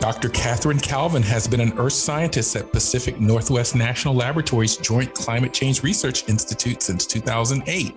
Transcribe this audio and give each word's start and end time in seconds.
Dr. 0.00 0.30
Katherine 0.30 0.80
Calvin 0.80 1.22
has 1.22 1.46
been 1.46 1.60
an 1.60 1.78
earth 1.78 1.92
scientist 1.92 2.56
at 2.56 2.72
Pacific 2.72 3.20
Northwest 3.20 3.74
National 3.74 4.14
Laboratory's 4.14 4.76
Joint 4.76 5.14
Climate 5.14 5.52
Change 5.52 5.82
Research 5.82 6.28
Institute 6.28 6.82
since 6.82 7.06
2008. 7.06 7.94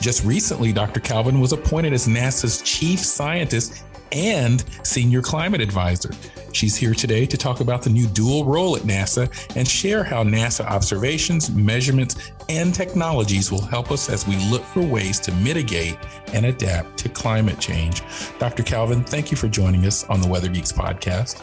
Just 0.00 0.24
recently, 0.24 0.72
Dr. 0.72 1.00
Calvin 1.00 1.40
was 1.40 1.52
appointed 1.52 1.92
as 1.92 2.08
NASA's 2.08 2.62
chief 2.62 3.00
scientist 3.00 3.84
and 4.12 4.64
senior 4.82 5.22
climate 5.22 5.60
advisor. 5.60 6.10
She's 6.52 6.76
here 6.76 6.94
today 6.94 7.26
to 7.26 7.36
talk 7.36 7.60
about 7.60 7.82
the 7.82 7.90
new 7.90 8.06
dual 8.08 8.44
role 8.44 8.76
at 8.76 8.82
NASA 8.82 9.30
and 9.56 9.66
share 9.66 10.04
how 10.04 10.22
NASA 10.22 10.64
observations, 10.66 11.50
measurements, 11.50 12.30
and 12.48 12.74
technologies 12.74 13.50
will 13.50 13.62
help 13.62 13.90
us 13.90 14.10
as 14.10 14.26
we 14.26 14.36
look 14.50 14.62
for 14.62 14.82
ways 14.82 15.18
to 15.20 15.32
mitigate 15.36 15.96
and 16.32 16.46
adapt 16.46 16.98
to 16.98 17.08
climate 17.08 17.58
change. 17.58 18.02
Dr. 18.38 18.62
Calvin, 18.62 19.02
thank 19.02 19.30
you 19.30 19.36
for 19.36 19.48
joining 19.48 19.86
us 19.86 20.04
on 20.04 20.20
the 20.20 20.28
Weather 20.28 20.48
Geeks 20.48 20.72
podcast. 20.72 21.42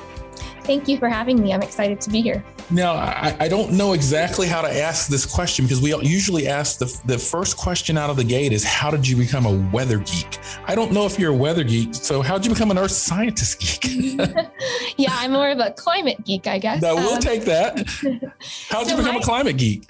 Thank 0.70 0.88
you 0.88 1.00
for 1.00 1.10
having 1.10 1.42
me. 1.42 1.52
I'm 1.52 1.64
excited 1.64 2.00
to 2.02 2.12
be 2.12 2.22
here. 2.22 2.46
Now, 2.70 2.94
I, 2.94 3.36
I, 3.40 3.48
don't 3.48 3.72
know 3.72 3.94
exactly 3.94 4.46
how 4.48 4.62
to 4.62 4.72
ask 4.72 5.10
this 5.10 5.26
question 5.26 5.66
because 5.66 5.82
we 5.82 5.96
usually 6.08 6.48
ask 6.48 6.78
the, 6.78 7.02
the 7.06 7.18
first 7.18 7.58
question 7.58 7.98
out 7.98 8.12
of 8.12 8.18
the 8.18 8.24
gate 8.24 8.54
is 8.54 8.64
how 8.64 8.92
did 8.92 9.08
you 9.08 9.18
become 9.18 9.48
a 9.48 9.72
weather 9.74 9.98
geek? 9.98 10.38
I 10.68 10.76
don't 10.76 10.92
know 10.92 11.08
if 11.08 11.18
you're 11.18 11.32
a 11.32 11.36
weather 11.36 11.64
geek. 11.64 11.96
So, 11.96 12.22
how 12.22 12.38
did 12.38 12.46
you 12.46 12.54
become 12.54 12.70
an 12.70 12.78
earth 12.78 12.92
scientist 12.92 13.60
geek? 13.60 14.20
yeah, 14.98 15.10
I'm 15.14 15.32
more 15.32 15.50
of 15.50 15.58
a 15.58 15.72
climate 15.72 16.24
geek, 16.24 16.46
I 16.46 16.60
guess. 16.60 16.84
No, 16.84 16.94
we'll 16.94 17.16
um, 17.16 17.20
take 17.20 17.46
that. 17.46 17.80
How 18.70 18.84
did 18.84 18.90
so 18.90 18.96
you 18.96 18.98
become 18.98 19.16
my, 19.16 19.22
a 19.22 19.24
climate 19.24 19.58
geek? 19.58 19.90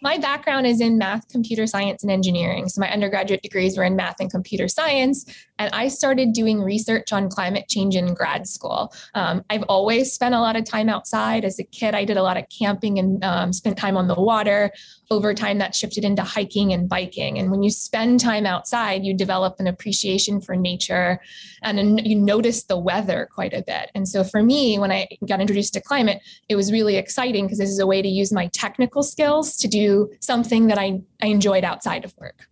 My 0.00 0.16
background 0.16 0.66
is 0.66 0.80
in 0.80 0.96
math, 0.96 1.28
computer 1.28 1.66
science, 1.66 2.02
and 2.02 2.10
engineering. 2.10 2.68
So 2.68 2.80
my 2.80 2.90
undergraduate 2.90 3.42
degrees 3.42 3.76
were 3.76 3.84
in 3.84 3.96
math 3.96 4.16
and 4.20 4.30
computer 4.30 4.66
science. 4.66 5.26
And 5.60 5.68
I 5.74 5.88
started 5.88 6.32
doing 6.32 6.62
research 6.62 7.12
on 7.12 7.28
climate 7.28 7.68
change 7.68 7.94
in 7.94 8.14
grad 8.14 8.46
school. 8.46 8.94
Um, 9.14 9.44
I've 9.50 9.64
always 9.64 10.10
spent 10.10 10.34
a 10.34 10.40
lot 10.40 10.56
of 10.56 10.64
time 10.64 10.88
outside. 10.88 11.44
As 11.44 11.58
a 11.58 11.64
kid, 11.64 11.94
I 11.94 12.06
did 12.06 12.16
a 12.16 12.22
lot 12.22 12.38
of 12.38 12.46
camping 12.48 12.98
and 12.98 13.22
um, 13.22 13.52
spent 13.52 13.76
time 13.76 13.98
on 13.98 14.08
the 14.08 14.14
water. 14.14 14.72
Over 15.10 15.34
time, 15.34 15.58
that 15.58 15.74
shifted 15.74 16.02
into 16.02 16.22
hiking 16.22 16.72
and 16.72 16.88
biking. 16.88 17.38
And 17.38 17.50
when 17.50 17.62
you 17.62 17.70
spend 17.70 18.20
time 18.20 18.46
outside, 18.46 19.04
you 19.04 19.12
develop 19.12 19.56
an 19.58 19.66
appreciation 19.66 20.40
for 20.40 20.56
nature 20.56 21.20
and 21.62 22.06
you 22.06 22.16
notice 22.16 22.64
the 22.64 22.78
weather 22.78 23.28
quite 23.30 23.52
a 23.52 23.62
bit. 23.62 23.90
And 23.94 24.08
so 24.08 24.24
for 24.24 24.42
me, 24.42 24.78
when 24.78 24.90
I 24.90 25.08
got 25.28 25.42
introduced 25.42 25.74
to 25.74 25.82
climate, 25.82 26.22
it 26.48 26.56
was 26.56 26.72
really 26.72 26.96
exciting 26.96 27.44
because 27.44 27.58
this 27.58 27.68
is 27.68 27.80
a 27.80 27.86
way 27.86 28.00
to 28.00 28.08
use 28.08 28.32
my 28.32 28.46
technical 28.54 29.02
skills 29.02 29.58
to 29.58 29.68
do 29.68 30.10
something 30.20 30.68
that 30.68 30.78
I, 30.78 31.02
I 31.20 31.26
enjoyed 31.26 31.64
outside 31.64 32.06
of 32.06 32.14
work. 32.16 32.46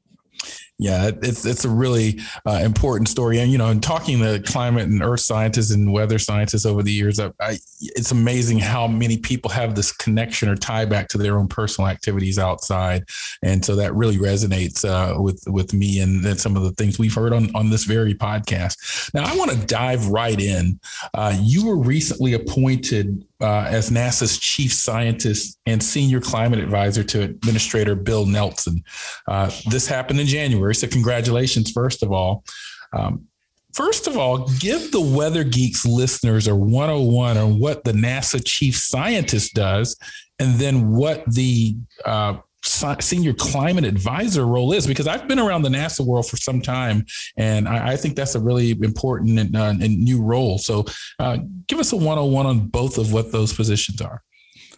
Yeah, 0.80 1.10
it's 1.22 1.44
it's 1.44 1.64
a 1.64 1.68
really 1.68 2.20
uh, 2.46 2.60
important 2.62 3.08
story, 3.08 3.40
and 3.40 3.50
you 3.50 3.58
know, 3.58 3.66
in 3.68 3.80
talking 3.80 4.20
to 4.20 4.40
climate 4.46 4.86
and 4.86 5.02
earth 5.02 5.22
scientists 5.22 5.72
and 5.72 5.92
weather 5.92 6.20
scientists 6.20 6.64
over 6.64 6.84
the 6.84 6.92
years, 6.92 7.18
I, 7.18 7.32
I, 7.40 7.58
it's 7.80 8.12
amazing 8.12 8.60
how 8.60 8.86
many 8.86 9.18
people 9.18 9.50
have 9.50 9.74
this 9.74 9.90
connection 9.90 10.48
or 10.48 10.54
tie 10.54 10.84
back 10.84 11.08
to 11.08 11.18
their 11.18 11.36
own 11.36 11.48
personal 11.48 11.90
activities 11.90 12.38
outside, 12.38 13.08
and 13.42 13.64
so 13.64 13.74
that 13.74 13.92
really 13.96 14.18
resonates 14.18 14.84
uh, 14.84 15.20
with 15.20 15.42
with 15.48 15.74
me 15.74 15.98
and, 15.98 16.38
some 16.38 16.56
of 16.56 16.62
the 16.62 16.72
things 16.72 16.96
we've 16.96 17.14
heard 17.14 17.32
on 17.32 17.52
on 17.56 17.70
this 17.70 17.82
very 17.82 18.14
podcast. 18.14 19.12
Now, 19.14 19.24
I 19.24 19.36
want 19.36 19.50
to 19.50 19.66
dive 19.66 20.06
right 20.06 20.40
in. 20.40 20.78
Uh, 21.12 21.36
you 21.40 21.66
were 21.66 21.76
recently 21.76 22.34
appointed 22.34 23.26
uh, 23.40 23.66
as 23.68 23.90
NASA's 23.90 24.38
chief 24.38 24.72
scientist 24.72 25.58
and 25.66 25.82
senior 25.82 26.20
climate 26.20 26.58
advisor 26.58 27.04
to 27.04 27.22
Administrator 27.22 27.94
Bill 27.94 28.26
Nelson. 28.26 28.82
Uh, 29.26 29.50
this 29.70 29.86
happened 29.86 30.20
in 30.20 30.26
January, 30.26 30.74
so 30.74 30.88
congratulations, 30.88 31.70
first 31.70 32.02
of 32.02 32.12
all. 32.12 32.44
Um, 32.92 33.26
first 33.74 34.06
of 34.06 34.16
all, 34.16 34.48
give 34.58 34.90
the 34.90 35.00
Weather 35.00 35.44
Geeks 35.44 35.86
listeners 35.86 36.48
a 36.48 36.54
101 36.54 37.36
on 37.36 37.58
what 37.58 37.84
the 37.84 37.92
NASA 37.92 38.42
chief 38.44 38.76
scientist 38.76 39.54
does, 39.54 39.96
and 40.38 40.54
then 40.54 40.90
what 40.90 41.24
the 41.32 41.76
uh, 42.04 42.38
senior 42.64 43.32
climate 43.32 43.84
advisor 43.84 44.46
role 44.46 44.72
is 44.72 44.86
because 44.86 45.06
I've 45.06 45.28
been 45.28 45.38
around 45.38 45.62
the 45.62 45.68
NASA 45.68 46.04
world 46.04 46.28
for 46.28 46.36
some 46.36 46.60
time, 46.60 47.04
and 47.36 47.68
I, 47.68 47.92
I 47.92 47.96
think 47.96 48.16
that's 48.16 48.34
a 48.34 48.40
really 48.40 48.70
important 48.70 49.38
and, 49.38 49.56
uh, 49.56 49.74
and 49.80 49.98
new 49.98 50.22
role. 50.22 50.58
So, 50.58 50.84
uh, 51.18 51.38
give 51.66 51.78
us 51.78 51.92
a 51.92 51.96
101 51.96 52.46
on 52.46 52.68
both 52.68 52.98
of 52.98 53.12
what 53.12 53.32
those 53.32 53.52
positions 53.52 54.00
are. 54.00 54.22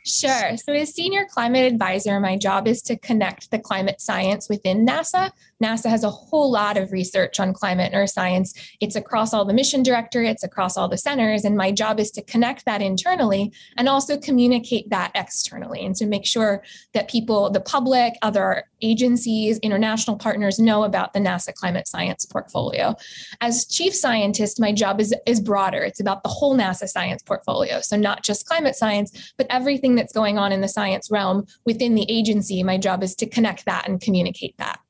Sure. 0.06 0.56
So, 0.56 0.72
as 0.72 0.94
senior 0.94 1.26
climate 1.30 1.70
advisor, 1.70 2.18
my 2.20 2.36
job 2.36 2.66
is 2.66 2.82
to 2.82 2.96
connect 2.96 3.50
the 3.50 3.58
climate 3.58 4.00
science 4.00 4.48
within 4.48 4.86
NASA. 4.86 5.30
NASA 5.62 5.90
has 5.90 6.04
a 6.04 6.10
whole 6.10 6.50
lot 6.50 6.76
of 6.76 6.92
research 6.92 7.38
on 7.38 7.52
climate 7.52 7.92
and 7.92 8.02
earth 8.02 8.10
science. 8.10 8.54
It's 8.80 8.96
across 8.96 9.34
all 9.34 9.44
the 9.44 9.52
mission 9.52 9.82
directorates, 9.82 10.42
across 10.42 10.76
all 10.76 10.88
the 10.88 10.98
centers. 10.98 11.44
And 11.44 11.56
my 11.56 11.70
job 11.70 12.00
is 12.00 12.10
to 12.12 12.22
connect 12.22 12.64
that 12.64 12.80
internally 12.82 13.52
and 13.76 13.88
also 13.88 14.18
communicate 14.18 14.88
that 14.90 15.12
externally 15.14 15.84
and 15.84 15.94
to 15.96 16.06
make 16.06 16.24
sure 16.24 16.62
that 16.94 17.08
people, 17.08 17.50
the 17.50 17.60
public, 17.60 18.14
other 18.22 18.64
agencies, 18.82 19.58
international 19.58 20.16
partners 20.16 20.58
know 20.58 20.84
about 20.84 21.12
the 21.12 21.20
NASA 21.20 21.54
climate 21.54 21.86
science 21.86 22.24
portfolio. 22.24 22.94
As 23.40 23.66
chief 23.66 23.94
scientist, 23.94 24.60
my 24.60 24.72
job 24.72 25.00
is, 25.00 25.14
is 25.26 25.40
broader. 25.40 25.82
It's 25.82 26.00
about 26.00 26.22
the 26.22 26.28
whole 26.30 26.56
NASA 26.56 26.88
science 26.88 27.22
portfolio. 27.22 27.80
So, 27.80 27.96
not 27.96 28.24
just 28.24 28.46
climate 28.46 28.76
science, 28.76 29.34
but 29.36 29.46
everything 29.50 29.94
that's 29.94 30.12
going 30.12 30.38
on 30.38 30.52
in 30.52 30.60
the 30.60 30.68
science 30.68 31.10
realm 31.10 31.46
within 31.66 31.94
the 31.94 32.06
agency, 32.08 32.62
my 32.62 32.78
job 32.78 33.02
is 33.02 33.14
to 33.16 33.26
connect 33.26 33.66
that 33.66 33.86
and 33.88 34.00
communicate 34.00 34.56
that. 34.58 34.80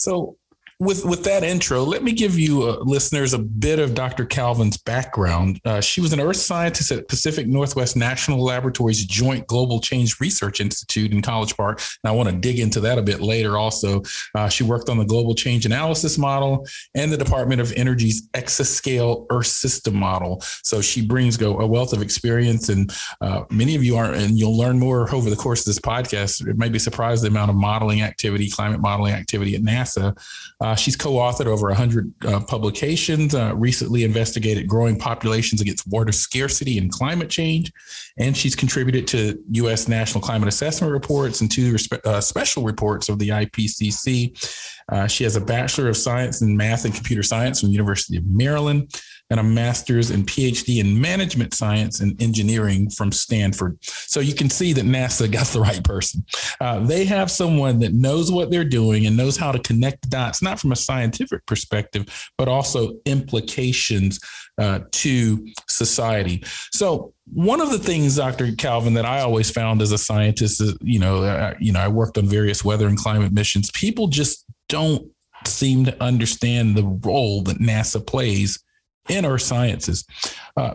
So, 0.00 0.36
with 0.80 1.04
with 1.04 1.22
that 1.24 1.44
intro, 1.44 1.84
let 1.84 2.02
me 2.02 2.10
give 2.10 2.38
you 2.38 2.62
uh, 2.62 2.78
listeners 2.80 3.34
a 3.34 3.38
bit 3.38 3.78
of 3.78 3.94
Dr. 3.94 4.24
Calvin's 4.24 4.78
background. 4.78 5.60
Uh, 5.66 5.78
she 5.80 6.00
was 6.00 6.14
an 6.14 6.20
earth 6.20 6.38
scientist 6.38 6.90
at 6.90 7.06
Pacific 7.06 7.46
Northwest 7.46 7.96
National 7.96 8.42
Laboratory's 8.42 9.04
Joint 9.04 9.46
Global 9.46 9.80
Change 9.80 10.18
Research 10.20 10.58
Institute 10.58 11.12
in 11.12 11.20
College 11.20 11.54
Park. 11.54 11.82
And 12.02 12.10
I 12.10 12.14
want 12.14 12.30
to 12.30 12.34
dig 12.34 12.58
into 12.58 12.80
that 12.80 12.96
a 12.96 13.02
bit 13.02 13.20
later. 13.20 13.58
Also, 13.58 14.02
uh, 14.34 14.48
she 14.48 14.64
worked 14.64 14.88
on 14.88 14.96
the 14.96 15.04
Global 15.04 15.34
Change 15.34 15.66
Analysis 15.66 16.16
Model 16.16 16.66
and 16.94 17.12
the 17.12 17.18
Department 17.18 17.60
of 17.60 17.72
Energy's 17.76 18.28
Exascale 18.30 19.26
Earth 19.30 19.48
System 19.48 19.94
Model. 19.94 20.40
So 20.62 20.80
she 20.80 21.06
brings 21.06 21.36
go 21.36 21.60
a 21.60 21.66
wealth 21.66 21.92
of 21.92 22.00
experience, 22.00 22.70
and 22.70 22.90
uh, 23.20 23.44
many 23.50 23.76
of 23.76 23.84
you 23.84 23.96
aren't, 23.96 24.16
and 24.16 24.38
you'll 24.38 24.56
learn 24.56 24.78
more 24.78 25.14
over 25.14 25.28
the 25.28 25.36
course 25.36 25.60
of 25.60 25.66
this 25.66 25.78
podcast. 25.78 26.48
It 26.48 26.56
might 26.56 26.72
be 26.72 26.78
surprised 26.78 27.22
the 27.22 27.28
amount 27.28 27.50
of 27.50 27.56
modeling 27.56 28.00
activity, 28.00 28.48
climate 28.48 28.80
modeling 28.80 29.12
activity 29.12 29.54
at 29.54 29.60
NASA. 29.60 30.16
Uh, 30.70 30.76
she's 30.76 30.94
co-authored 30.94 31.46
over 31.46 31.66
100 31.66 32.14
uh, 32.26 32.38
publications, 32.44 33.34
uh, 33.34 33.52
recently 33.56 34.04
investigated 34.04 34.68
growing 34.68 34.96
populations 34.96 35.60
against 35.60 35.84
water 35.88 36.12
scarcity 36.12 36.78
and 36.78 36.92
climate 36.92 37.28
change, 37.28 37.72
and 38.18 38.36
she's 38.36 38.54
contributed 38.54 39.04
to 39.04 39.42
U.S. 39.50 39.88
National 39.88 40.22
Climate 40.22 40.46
Assessment 40.46 40.92
reports 40.92 41.40
and 41.40 41.50
two 41.50 41.72
respe- 41.72 42.06
uh, 42.06 42.20
special 42.20 42.62
reports 42.62 43.08
of 43.08 43.18
the 43.18 43.30
IPCC. 43.30 44.62
Uh, 44.92 45.08
she 45.08 45.24
has 45.24 45.34
a 45.34 45.40
Bachelor 45.40 45.88
of 45.88 45.96
Science 45.96 46.40
in 46.40 46.56
Math 46.56 46.84
and 46.84 46.94
Computer 46.94 47.24
Science 47.24 47.58
from 47.58 47.70
the 47.70 47.72
University 47.72 48.16
of 48.16 48.24
Maryland 48.26 48.94
and 49.30 49.38
a 49.38 49.42
master's 49.42 50.10
and 50.10 50.26
PhD 50.26 50.80
in 50.80 51.00
management 51.00 51.54
science 51.54 52.00
and 52.00 52.20
engineering 52.20 52.90
from 52.90 53.12
Stanford. 53.12 53.78
So 53.82 54.20
you 54.20 54.34
can 54.34 54.50
see 54.50 54.72
that 54.72 54.84
NASA 54.84 55.30
got 55.30 55.46
the 55.48 55.60
right 55.60 55.82
person. 55.84 56.24
Uh, 56.60 56.80
they 56.80 57.04
have 57.04 57.30
someone 57.30 57.78
that 57.80 57.92
knows 57.92 58.30
what 58.32 58.50
they're 58.50 58.64
doing 58.64 59.06
and 59.06 59.16
knows 59.16 59.36
how 59.36 59.52
to 59.52 59.58
connect 59.60 60.10
dots, 60.10 60.42
not 60.42 60.58
from 60.58 60.72
a 60.72 60.76
scientific 60.76 61.46
perspective, 61.46 62.06
but 62.36 62.48
also 62.48 62.94
implications 63.06 64.18
uh, 64.58 64.80
to 64.90 65.46
society. 65.68 66.42
So 66.72 67.14
one 67.32 67.60
of 67.60 67.70
the 67.70 67.78
things, 67.78 68.16
Dr. 68.16 68.52
Calvin, 68.52 68.94
that 68.94 69.06
I 69.06 69.20
always 69.20 69.50
found 69.50 69.80
as 69.80 69.92
a 69.92 69.98
scientist, 69.98 70.60
is, 70.60 70.76
you 70.80 70.98
know, 70.98 71.54
you 71.60 71.72
know, 71.72 71.80
I 71.80 71.88
worked 71.88 72.18
on 72.18 72.26
various 72.26 72.64
weather 72.64 72.88
and 72.88 72.98
climate 72.98 73.32
missions. 73.32 73.70
People 73.70 74.08
just 74.08 74.44
don't 74.68 75.08
seem 75.46 75.84
to 75.84 76.02
understand 76.02 76.76
the 76.76 76.84
role 76.84 77.42
that 77.42 77.58
NASA 77.58 78.04
plays 78.04 78.62
in 79.10 79.24
earth 79.24 79.42
sciences. 79.42 80.04
Uh, 80.56 80.74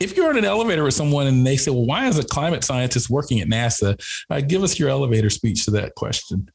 if 0.00 0.16
you're 0.16 0.30
in 0.30 0.36
an 0.36 0.44
elevator 0.44 0.84
with 0.84 0.94
someone 0.94 1.26
and 1.26 1.46
they 1.46 1.56
say, 1.56 1.70
well, 1.70 1.86
why 1.86 2.06
is 2.06 2.18
a 2.18 2.24
climate 2.24 2.64
scientist 2.64 3.08
working 3.08 3.40
at 3.40 3.48
NASA? 3.48 3.98
Uh, 4.28 4.40
give 4.40 4.62
us 4.62 4.78
your 4.78 4.90
elevator 4.90 5.30
speech 5.30 5.64
to 5.64 5.70
that 5.72 5.94
question. 5.94 6.50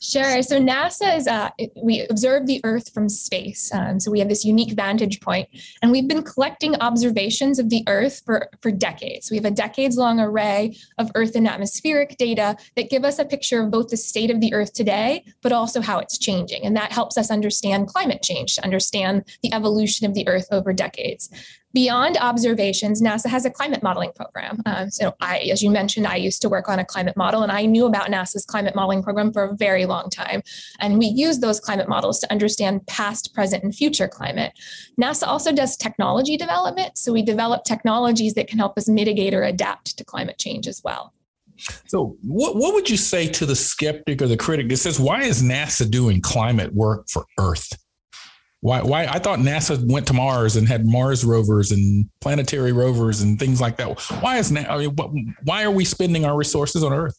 Sure. 0.00 0.42
So 0.42 0.60
NASA 0.60 1.16
is 1.16 1.26
uh, 1.26 1.50
we 1.82 2.06
observe 2.08 2.46
the 2.46 2.60
Earth 2.62 2.94
from 2.94 3.08
space. 3.08 3.74
Um, 3.74 3.98
so 3.98 4.12
we 4.12 4.20
have 4.20 4.28
this 4.28 4.44
unique 4.44 4.74
vantage 4.74 5.20
point, 5.20 5.48
and 5.82 5.90
we've 5.90 6.06
been 6.06 6.22
collecting 6.22 6.76
observations 6.76 7.58
of 7.58 7.68
the 7.68 7.82
Earth 7.88 8.22
for 8.24 8.48
for 8.62 8.70
decades. 8.70 9.28
We 9.28 9.38
have 9.38 9.44
a 9.44 9.50
decades-long 9.50 10.20
array 10.20 10.76
of 10.98 11.10
Earth 11.16 11.34
and 11.34 11.48
atmospheric 11.48 12.16
data 12.16 12.56
that 12.76 12.90
give 12.90 13.04
us 13.04 13.18
a 13.18 13.24
picture 13.24 13.60
of 13.60 13.72
both 13.72 13.88
the 13.88 13.96
state 13.96 14.30
of 14.30 14.40
the 14.40 14.54
Earth 14.54 14.72
today, 14.72 15.24
but 15.42 15.50
also 15.50 15.80
how 15.80 15.98
it's 15.98 16.16
changing, 16.16 16.64
and 16.64 16.76
that 16.76 16.92
helps 16.92 17.18
us 17.18 17.28
understand 17.28 17.88
climate 17.88 18.22
change, 18.22 18.54
to 18.54 18.62
understand 18.62 19.24
the 19.42 19.52
evolution 19.52 20.06
of 20.06 20.14
the 20.14 20.28
Earth 20.28 20.46
over 20.52 20.72
decades. 20.72 21.28
Beyond 21.74 22.16
observations, 22.16 23.02
NASA 23.02 23.26
has 23.26 23.44
a 23.44 23.50
climate 23.50 23.82
modeling 23.82 24.12
program. 24.16 24.62
Um, 24.64 24.90
so, 24.90 25.14
I, 25.20 25.38
as 25.52 25.62
you 25.62 25.70
mentioned, 25.70 26.06
I 26.06 26.16
used 26.16 26.40
to 26.42 26.48
work 26.48 26.66
on 26.66 26.78
a 26.78 26.84
climate 26.84 27.16
model, 27.16 27.42
and 27.42 27.52
I 27.52 27.66
knew 27.66 27.84
about 27.84 28.08
NASA's 28.08 28.46
climate 28.46 28.74
modeling 28.74 29.02
program 29.02 29.32
for 29.32 29.44
a 29.44 29.54
very 29.54 29.84
long 29.84 30.08
time. 30.08 30.42
And 30.80 30.98
we 30.98 31.06
use 31.06 31.40
those 31.40 31.60
climate 31.60 31.88
models 31.88 32.20
to 32.20 32.32
understand 32.32 32.86
past, 32.86 33.34
present, 33.34 33.64
and 33.64 33.74
future 33.74 34.08
climate. 34.08 34.54
NASA 34.98 35.26
also 35.26 35.52
does 35.52 35.76
technology 35.76 36.38
development. 36.38 36.96
So, 36.96 37.12
we 37.12 37.20
develop 37.22 37.64
technologies 37.64 38.32
that 38.34 38.48
can 38.48 38.58
help 38.58 38.78
us 38.78 38.88
mitigate 38.88 39.34
or 39.34 39.42
adapt 39.42 39.98
to 39.98 40.04
climate 40.04 40.38
change 40.38 40.66
as 40.66 40.80
well. 40.82 41.12
So, 41.86 42.16
what, 42.22 42.56
what 42.56 42.72
would 42.72 42.88
you 42.88 42.96
say 42.96 43.28
to 43.28 43.44
the 43.44 43.56
skeptic 43.56 44.22
or 44.22 44.26
the 44.26 44.38
critic 44.38 44.70
that 44.70 44.78
says, 44.78 44.98
why 44.98 45.22
is 45.22 45.42
NASA 45.42 45.90
doing 45.90 46.22
climate 46.22 46.72
work 46.72 47.08
for 47.10 47.26
Earth? 47.38 47.70
Why? 48.60 48.82
Why? 48.82 49.06
I 49.06 49.18
thought 49.18 49.38
NASA 49.38 49.80
went 49.90 50.06
to 50.08 50.12
Mars 50.12 50.56
and 50.56 50.66
had 50.66 50.84
Mars 50.86 51.24
rovers 51.24 51.70
and 51.70 52.08
planetary 52.20 52.72
rovers 52.72 53.20
and 53.20 53.38
things 53.38 53.60
like 53.60 53.76
that. 53.76 54.00
Why 54.20 54.38
is 54.38 54.54
I 54.54 54.76
mean, 54.76 55.34
why 55.44 55.62
are 55.62 55.70
we 55.70 55.84
spending 55.84 56.24
our 56.24 56.36
resources 56.36 56.82
on 56.82 56.92
Earth? 56.92 57.18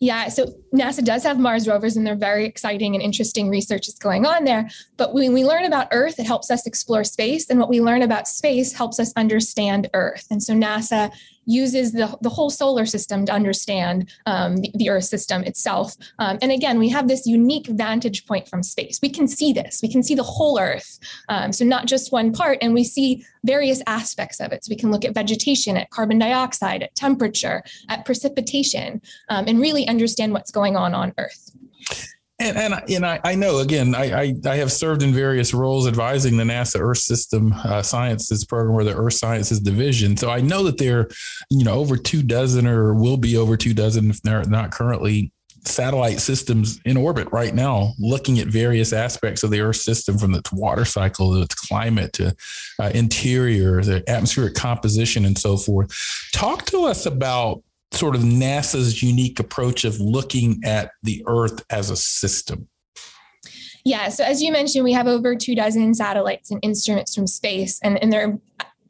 Yeah, 0.00 0.28
so 0.28 0.46
NASA 0.72 1.04
does 1.04 1.24
have 1.24 1.40
Mars 1.40 1.66
rovers, 1.66 1.96
and 1.96 2.06
they're 2.06 2.14
very 2.14 2.46
exciting 2.46 2.94
and 2.94 3.02
interesting 3.02 3.50
research 3.50 3.88
that's 3.88 3.98
going 3.98 4.26
on 4.26 4.44
there. 4.44 4.70
But 4.96 5.12
when 5.12 5.32
we 5.32 5.44
learn 5.44 5.64
about 5.64 5.88
Earth, 5.90 6.20
it 6.20 6.26
helps 6.26 6.52
us 6.52 6.66
explore 6.66 7.02
space. 7.02 7.50
And 7.50 7.58
what 7.58 7.68
we 7.68 7.80
learn 7.80 8.02
about 8.02 8.28
space 8.28 8.72
helps 8.72 9.00
us 9.00 9.12
understand 9.16 9.90
Earth. 9.94 10.26
And 10.30 10.40
so 10.40 10.54
NASA 10.54 11.10
uses 11.48 11.92
the, 11.92 12.16
the 12.20 12.28
whole 12.28 12.50
solar 12.50 12.86
system 12.86 13.24
to 13.26 13.32
understand 13.32 14.10
um, 14.26 14.58
the, 14.58 14.70
the, 14.74 14.90
Earth 14.90 15.04
system 15.04 15.42
itself. 15.44 15.96
Um, 16.18 16.38
and 16.42 16.52
again, 16.52 16.78
we 16.78 16.88
have 16.90 17.08
this 17.08 17.26
unique 17.26 17.66
vantage 17.66 18.26
point 18.26 18.46
from 18.46 18.62
space. 18.62 19.00
We 19.02 19.08
can 19.08 19.26
see 19.26 19.52
this, 19.52 19.80
we 19.82 19.90
can 19.90 20.02
see 20.02 20.14
the 20.14 20.22
whole 20.22 20.60
Earth. 20.60 20.98
Um, 21.28 21.52
so, 21.52 21.64
not 21.64 21.86
just 21.86 22.12
one 22.12 22.32
part, 22.32 22.58
and 22.60 22.74
we 22.74 22.84
see 22.84 23.24
various 23.44 23.82
aspects 23.86 24.40
of 24.40 24.52
it. 24.52 24.64
So, 24.64 24.70
we 24.70 24.76
can 24.76 24.90
look 24.90 25.04
at 25.04 25.14
vegetation, 25.14 25.76
at 25.76 25.90
carbon 25.90 26.18
dioxide, 26.18 26.82
at 26.82 26.94
temperature, 26.94 27.62
at 27.88 28.04
precipitation, 28.04 29.00
um, 29.30 29.46
and 29.48 29.58
really 29.58 29.88
understand 29.88 30.32
what's 30.32 30.50
going 30.50 30.76
on 30.76 30.94
on 30.94 31.14
Earth. 31.18 31.50
And 32.40 32.56
and, 32.56 32.74
and 32.88 33.04
I, 33.04 33.20
I 33.24 33.34
know 33.34 33.58
again 33.58 33.94
I, 33.94 34.20
I, 34.20 34.34
I 34.46 34.56
have 34.56 34.70
served 34.70 35.02
in 35.02 35.12
various 35.12 35.52
roles 35.52 35.88
advising 35.88 36.36
the 36.36 36.44
NASA 36.44 36.78
Earth 36.80 36.98
System 36.98 37.52
uh, 37.64 37.82
Sciences 37.82 38.44
program 38.44 38.76
or 38.76 38.84
the 38.84 38.96
Earth 38.96 39.14
Sciences 39.14 39.60
Division. 39.60 40.16
So 40.16 40.30
I 40.30 40.40
know 40.40 40.62
that 40.64 40.78
there, 40.78 41.08
you 41.50 41.64
know, 41.64 41.74
over 41.74 41.96
two 41.96 42.22
dozen 42.22 42.66
or 42.66 42.94
will 42.94 43.16
be 43.16 43.36
over 43.36 43.56
two 43.56 43.74
dozen 43.74 44.10
if 44.10 44.22
they're 44.22 44.44
not 44.44 44.70
currently 44.70 45.32
satellite 45.64 46.20
systems 46.20 46.80
in 46.84 46.96
orbit 46.96 47.28
right 47.32 47.54
now, 47.54 47.92
looking 47.98 48.38
at 48.38 48.46
various 48.46 48.92
aspects 48.92 49.42
of 49.42 49.50
the 49.50 49.60
Earth 49.60 49.76
system 49.76 50.18
from 50.18 50.34
its 50.34 50.52
water 50.52 50.84
cycle 50.84 51.34
to 51.34 51.42
its 51.42 51.54
climate 51.54 52.12
to 52.14 52.34
uh, 52.80 52.90
interior, 52.94 53.82
the 53.82 54.02
atmospheric 54.08 54.54
composition, 54.54 55.24
and 55.24 55.36
so 55.36 55.56
forth. 55.56 55.92
Talk 56.32 56.66
to 56.66 56.84
us 56.84 57.06
about 57.06 57.62
sort 57.92 58.14
of 58.14 58.22
NASA's 58.22 59.02
unique 59.02 59.40
approach 59.40 59.84
of 59.84 59.98
looking 60.00 60.60
at 60.64 60.90
the 61.02 61.22
Earth 61.26 61.64
as 61.70 61.90
a 61.90 61.96
system? 61.96 62.68
Yeah, 63.84 64.08
so 64.08 64.24
as 64.24 64.42
you 64.42 64.52
mentioned, 64.52 64.84
we 64.84 64.92
have 64.92 65.06
over 65.06 65.34
two 65.34 65.54
dozen 65.54 65.94
satellites 65.94 66.50
and 66.50 66.60
instruments 66.62 67.14
from 67.14 67.26
space, 67.26 67.80
and, 67.82 68.00
and 68.02 68.12
they're 68.12 68.38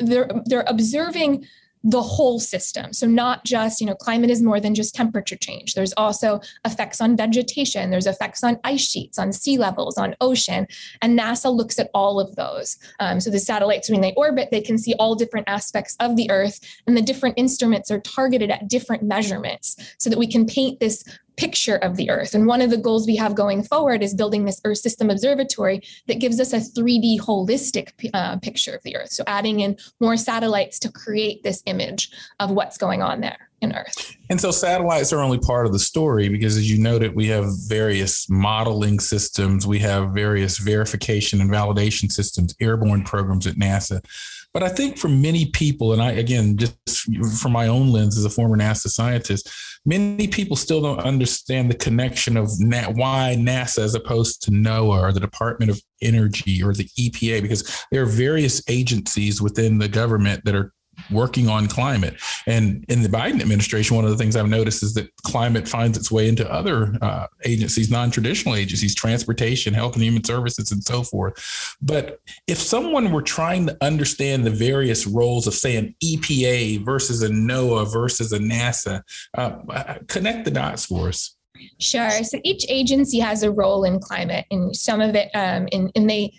they're 0.00 0.28
they're 0.46 0.64
observing 0.66 1.46
the 1.84 2.02
whole 2.02 2.40
system. 2.40 2.92
So 2.92 3.06
not 3.06 3.44
just, 3.44 3.80
you 3.80 3.86
know, 3.86 3.94
climate 3.94 4.30
is 4.30 4.42
more 4.42 4.60
than 4.60 4.74
just 4.74 4.94
temperature 4.94 5.36
change. 5.36 5.74
There's 5.74 5.92
also 5.96 6.40
effects 6.64 7.00
on 7.00 7.16
vegetation, 7.16 7.90
there's 7.90 8.06
effects 8.06 8.42
on 8.42 8.58
ice 8.64 8.80
sheets, 8.84 9.18
on 9.18 9.32
sea 9.32 9.58
levels, 9.58 9.96
on 9.96 10.16
ocean. 10.20 10.66
And 11.02 11.18
NASA 11.18 11.54
looks 11.54 11.78
at 11.78 11.90
all 11.94 12.20
of 12.20 12.34
those. 12.36 12.76
Um, 13.00 13.20
so 13.20 13.30
the 13.30 13.38
satellites, 13.38 13.90
when 13.90 14.00
they 14.00 14.14
orbit, 14.16 14.48
they 14.50 14.60
can 14.60 14.78
see 14.78 14.94
all 14.98 15.14
different 15.14 15.48
aspects 15.48 15.96
of 16.00 16.16
the 16.16 16.30
Earth, 16.30 16.60
and 16.86 16.96
the 16.96 17.02
different 17.02 17.38
instruments 17.38 17.90
are 17.90 18.00
targeted 18.00 18.50
at 18.50 18.68
different 18.68 19.02
measurements 19.02 19.76
so 19.98 20.10
that 20.10 20.18
we 20.18 20.26
can 20.26 20.46
paint 20.46 20.80
this 20.80 21.04
picture 21.38 21.76
of 21.76 21.96
the 21.96 22.10
Earth. 22.10 22.34
And 22.34 22.46
one 22.46 22.60
of 22.60 22.70
the 22.70 22.76
goals 22.76 23.06
we 23.06 23.16
have 23.16 23.34
going 23.34 23.62
forward 23.62 24.02
is 24.02 24.12
building 24.12 24.44
this 24.44 24.60
Earth 24.64 24.78
System 24.78 25.08
Observatory 25.08 25.80
that 26.08 26.18
gives 26.18 26.40
us 26.40 26.52
a 26.52 26.58
3D 26.58 27.20
holistic 27.20 27.92
uh, 28.12 28.36
picture 28.38 28.74
of 28.74 28.82
the 28.82 28.96
Earth. 28.96 29.10
So 29.10 29.24
adding 29.26 29.60
in 29.60 29.76
more 30.00 30.16
satellites 30.16 30.78
to 30.80 30.92
create 30.92 31.42
this 31.44 31.62
image 31.66 32.10
of 32.40 32.50
what's 32.50 32.76
going 32.76 33.02
on 33.02 33.20
there 33.20 33.47
in 33.60 33.74
Earth. 33.74 34.16
And 34.30 34.40
so 34.40 34.50
satellites 34.50 35.12
are 35.12 35.20
only 35.20 35.38
part 35.38 35.66
of 35.66 35.72
the 35.72 35.78
story 35.78 36.28
because, 36.28 36.56
as 36.56 36.70
you 36.70 36.78
noted, 36.78 37.14
we 37.14 37.26
have 37.28 37.46
various 37.66 38.28
modeling 38.30 39.00
systems, 39.00 39.66
we 39.66 39.78
have 39.80 40.10
various 40.10 40.58
verification 40.58 41.40
and 41.40 41.50
validation 41.50 42.10
systems, 42.12 42.54
airborne 42.60 43.02
programs 43.04 43.46
at 43.46 43.56
NASA. 43.56 44.04
But 44.54 44.62
I 44.62 44.68
think 44.70 44.96
for 44.96 45.08
many 45.08 45.46
people, 45.46 45.92
and 45.92 46.00
I, 46.00 46.12
again, 46.12 46.56
just 46.56 46.74
from 47.40 47.52
my 47.52 47.68
own 47.68 47.90
lens 47.90 48.16
as 48.16 48.24
a 48.24 48.30
former 48.30 48.56
NASA 48.56 48.88
scientist, 48.88 49.50
many 49.84 50.26
people 50.26 50.56
still 50.56 50.80
don't 50.80 51.00
understand 51.00 51.70
the 51.70 51.76
connection 51.76 52.36
of 52.36 52.50
why 52.94 53.36
NASA 53.38 53.80
as 53.80 53.94
opposed 53.94 54.42
to 54.44 54.50
NOAA 54.50 55.02
or 55.02 55.12
the 55.12 55.20
Department 55.20 55.70
of 55.70 55.82
Energy 56.00 56.62
or 56.62 56.72
the 56.72 56.88
EPA, 56.98 57.42
because 57.42 57.84
there 57.92 58.02
are 58.02 58.06
various 58.06 58.62
agencies 58.68 59.42
within 59.42 59.78
the 59.78 59.88
government 59.88 60.44
that 60.44 60.54
are 60.54 60.72
working 61.10 61.48
on 61.48 61.66
climate. 61.66 62.14
And 62.46 62.84
in 62.88 63.02
the 63.02 63.08
Biden 63.08 63.40
administration, 63.40 63.96
one 63.96 64.04
of 64.04 64.10
the 64.10 64.16
things 64.16 64.36
I've 64.36 64.48
noticed 64.48 64.82
is 64.82 64.94
that 64.94 65.14
climate 65.22 65.68
finds 65.68 65.96
its 65.96 66.10
way 66.10 66.28
into 66.28 66.50
other 66.50 66.94
uh, 67.02 67.26
agencies, 67.44 67.90
non 67.90 68.10
traditional 68.10 68.54
agencies, 68.54 68.94
transportation, 68.94 69.74
health 69.74 69.94
and 69.94 70.02
human 70.02 70.24
services, 70.24 70.72
and 70.72 70.82
so 70.82 71.02
forth. 71.02 71.76
But 71.80 72.20
if 72.46 72.58
someone 72.58 73.12
were 73.12 73.22
trying 73.22 73.66
to 73.66 73.76
understand 73.80 74.44
the 74.44 74.50
various 74.50 75.06
roles 75.06 75.46
of, 75.46 75.54
say, 75.54 75.76
an 75.76 75.94
EPA 76.02 76.84
versus 76.84 77.22
a 77.22 77.28
NOAA 77.28 77.92
versus 77.92 78.32
a 78.32 78.38
NASA, 78.38 79.02
uh, 79.36 79.94
connect 80.08 80.44
the 80.44 80.50
dots 80.50 80.86
for 80.86 81.08
us. 81.08 81.36
Sure. 81.80 82.10
So 82.22 82.38
each 82.44 82.64
agency 82.68 83.18
has 83.18 83.42
a 83.42 83.50
role 83.50 83.84
in 83.84 83.98
climate, 83.98 84.46
and 84.50 84.74
some 84.74 85.00
of 85.00 85.14
it, 85.14 85.28
um, 85.34 85.68
and, 85.72 85.90
and 85.94 86.08
they 86.08 86.32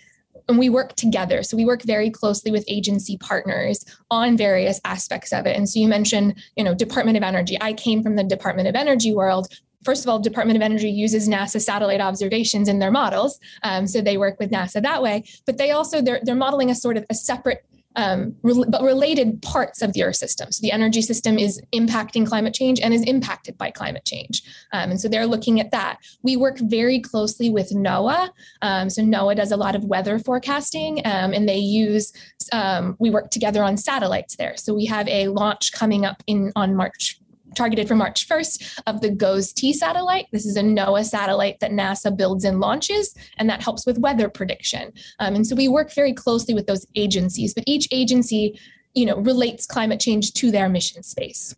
and 0.50 0.58
we 0.58 0.68
work 0.68 0.94
together. 0.96 1.42
So 1.42 1.56
we 1.56 1.64
work 1.64 1.82
very 1.82 2.10
closely 2.10 2.50
with 2.50 2.64
agency 2.68 3.16
partners 3.16 3.84
on 4.10 4.36
various 4.36 4.80
aspects 4.84 5.32
of 5.32 5.46
it. 5.46 5.56
And 5.56 5.68
so 5.68 5.78
you 5.78 5.88
mentioned, 5.88 6.34
you 6.56 6.64
know, 6.64 6.74
Department 6.74 7.16
of 7.16 7.22
Energy. 7.22 7.56
I 7.60 7.72
came 7.72 8.02
from 8.02 8.16
the 8.16 8.24
Department 8.24 8.68
of 8.68 8.74
Energy 8.74 9.14
world. 9.14 9.48
First 9.84 10.04
of 10.04 10.10
all, 10.10 10.18
Department 10.18 10.56
of 10.56 10.62
Energy 10.62 10.90
uses 10.90 11.26
NASA 11.26 11.60
satellite 11.60 12.02
observations 12.02 12.68
in 12.68 12.80
their 12.80 12.90
models, 12.90 13.40
um, 13.62 13.86
so 13.86 14.02
they 14.02 14.18
work 14.18 14.38
with 14.38 14.50
NASA 14.50 14.82
that 14.82 15.02
way. 15.02 15.24
But 15.46 15.56
they 15.56 15.70
also 15.70 16.02
they're 16.02 16.20
they're 16.22 16.34
modeling 16.34 16.70
a 16.70 16.74
sort 16.74 16.98
of 16.98 17.06
a 17.08 17.14
separate 17.14 17.64
um, 17.96 18.34
re- 18.42 18.64
but 18.68 18.82
related 18.82 19.42
parts 19.42 19.82
of 19.82 19.92
the 19.92 20.02
Earth 20.02 20.16
system. 20.16 20.52
So 20.52 20.60
the 20.62 20.72
energy 20.72 21.02
system 21.02 21.38
is 21.38 21.60
impacting 21.74 22.26
climate 22.26 22.54
change 22.54 22.80
and 22.80 22.94
is 22.94 23.02
impacted 23.02 23.58
by 23.58 23.70
climate 23.70 24.04
change. 24.04 24.42
Um, 24.72 24.90
and 24.90 25.00
so 25.00 25.08
they're 25.08 25.26
looking 25.26 25.60
at 25.60 25.70
that. 25.72 25.98
We 26.22 26.36
work 26.36 26.58
very 26.58 27.00
closely 27.00 27.50
with 27.50 27.70
NOAA. 27.70 28.30
Um, 28.62 28.90
so 28.90 29.02
NOAA 29.02 29.36
does 29.36 29.52
a 29.52 29.56
lot 29.56 29.74
of 29.74 29.84
weather 29.84 30.18
forecasting 30.18 31.00
um, 31.04 31.32
and 31.32 31.48
they 31.48 31.58
use, 31.58 32.12
um, 32.52 32.96
we 32.98 33.10
work 33.10 33.30
together 33.30 33.62
on 33.64 33.76
satellites 33.76 34.36
there. 34.36 34.56
So 34.56 34.74
we 34.74 34.86
have 34.86 35.08
a 35.08 35.28
launch 35.28 35.72
coming 35.72 36.04
up 36.04 36.22
in 36.26 36.52
on 36.56 36.74
March 36.74 37.20
targeted 37.54 37.88
for 37.88 37.94
March 37.94 38.28
1st 38.28 38.82
of 38.86 39.00
the 39.00 39.10
GOES-T 39.10 39.72
satellite. 39.72 40.26
This 40.32 40.46
is 40.46 40.56
a 40.56 40.62
NOAA 40.62 41.04
satellite 41.04 41.60
that 41.60 41.70
NASA 41.70 42.16
builds 42.16 42.44
and 42.44 42.60
launches, 42.60 43.14
and 43.38 43.48
that 43.48 43.62
helps 43.62 43.86
with 43.86 43.98
weather 43.98 44.28
prediction. 44.28 44.92
Um, 45.18 45.34
and 45.34 45.46
so 45.46 45.56
we 45.56 45.68
work 45.68 45.92
very 45.92 46.12
closely 46.12 46.54
with 46.54 46.66
those 46.66 46.86
agencies, 46.94 47.54
but 47.54 47.64
each 47.66 47.88
agency, 47.92 48.58
you 48.94 49.06
know, 49.06 49.16
relates 49.16 49.66
climate 49.66 50.00
change 50.00 50.32
to 50.34 50.50
their 50.50 50.68
mission 50.68 51.02
space. 51.02 51.54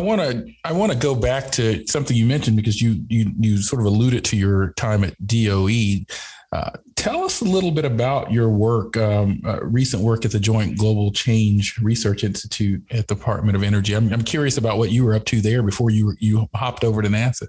I 0.00 0.02
want 0.02 0.22
to 0.22 0.46
I 0.64 0.72
want 0.72 0.92
to 0.92 0.98
go 0.98 1.14
back 1.14 1.50
to 1.52 1.86
something 1.86 2.16
you 2.16 2.24
mentioned 2.24 2.56
because 2.56 2.80
you 2.80 3.04
you 3.08 3.32
you 3.38 3.58
sort 3.58 3.80
of 3.80 3.86
alluded 3.86 4.24
to 4.26 4.36
your 4.36 4.72
time 4.78 5.04
at 5.04 5.14
DOE. 5.26 6.06
Uh, 6.52 6.70
tell 6.96 7.22
us 7.22 7.40
a 7.40 7.44
little 7.44 7.70
bit 7.70 7.84
about 7.84 8.32
your 8.32 8.48
work, 8.48 8.96
um, 8.96 9.40
uh, 9.46 9.60
recent 9.62 10.02
work 10.02 10.24
at 10.24 10.32
the 10.32 10.40
Joint 10.40 10.76
Global 10.76 11.12
Change 11.12 11.78
Research 11.78 12.24
Institute 12.24 12.82
at 12.90 13.06
the 13.06 13.14
Department 13.14 13.56
of 13.56 13.62
Energy. 13.62 13.94
I'm, 13.94 14.12
I'm 14.12 14.22
curious 14.22 14.58
about 14.58 14.76
what 14.76 14.90
you 14.90 15.04
were 15.04 15.14
up 15.14 15.24
to 15.26 15.40
there 15.40 15.62
before 15.62 15.90
you 15.90 16.16
you 16.18 16.48
hopped 16.54 16.82
over 16.82 17.02
to 17.02 17.08
NASA. 17.08 17.46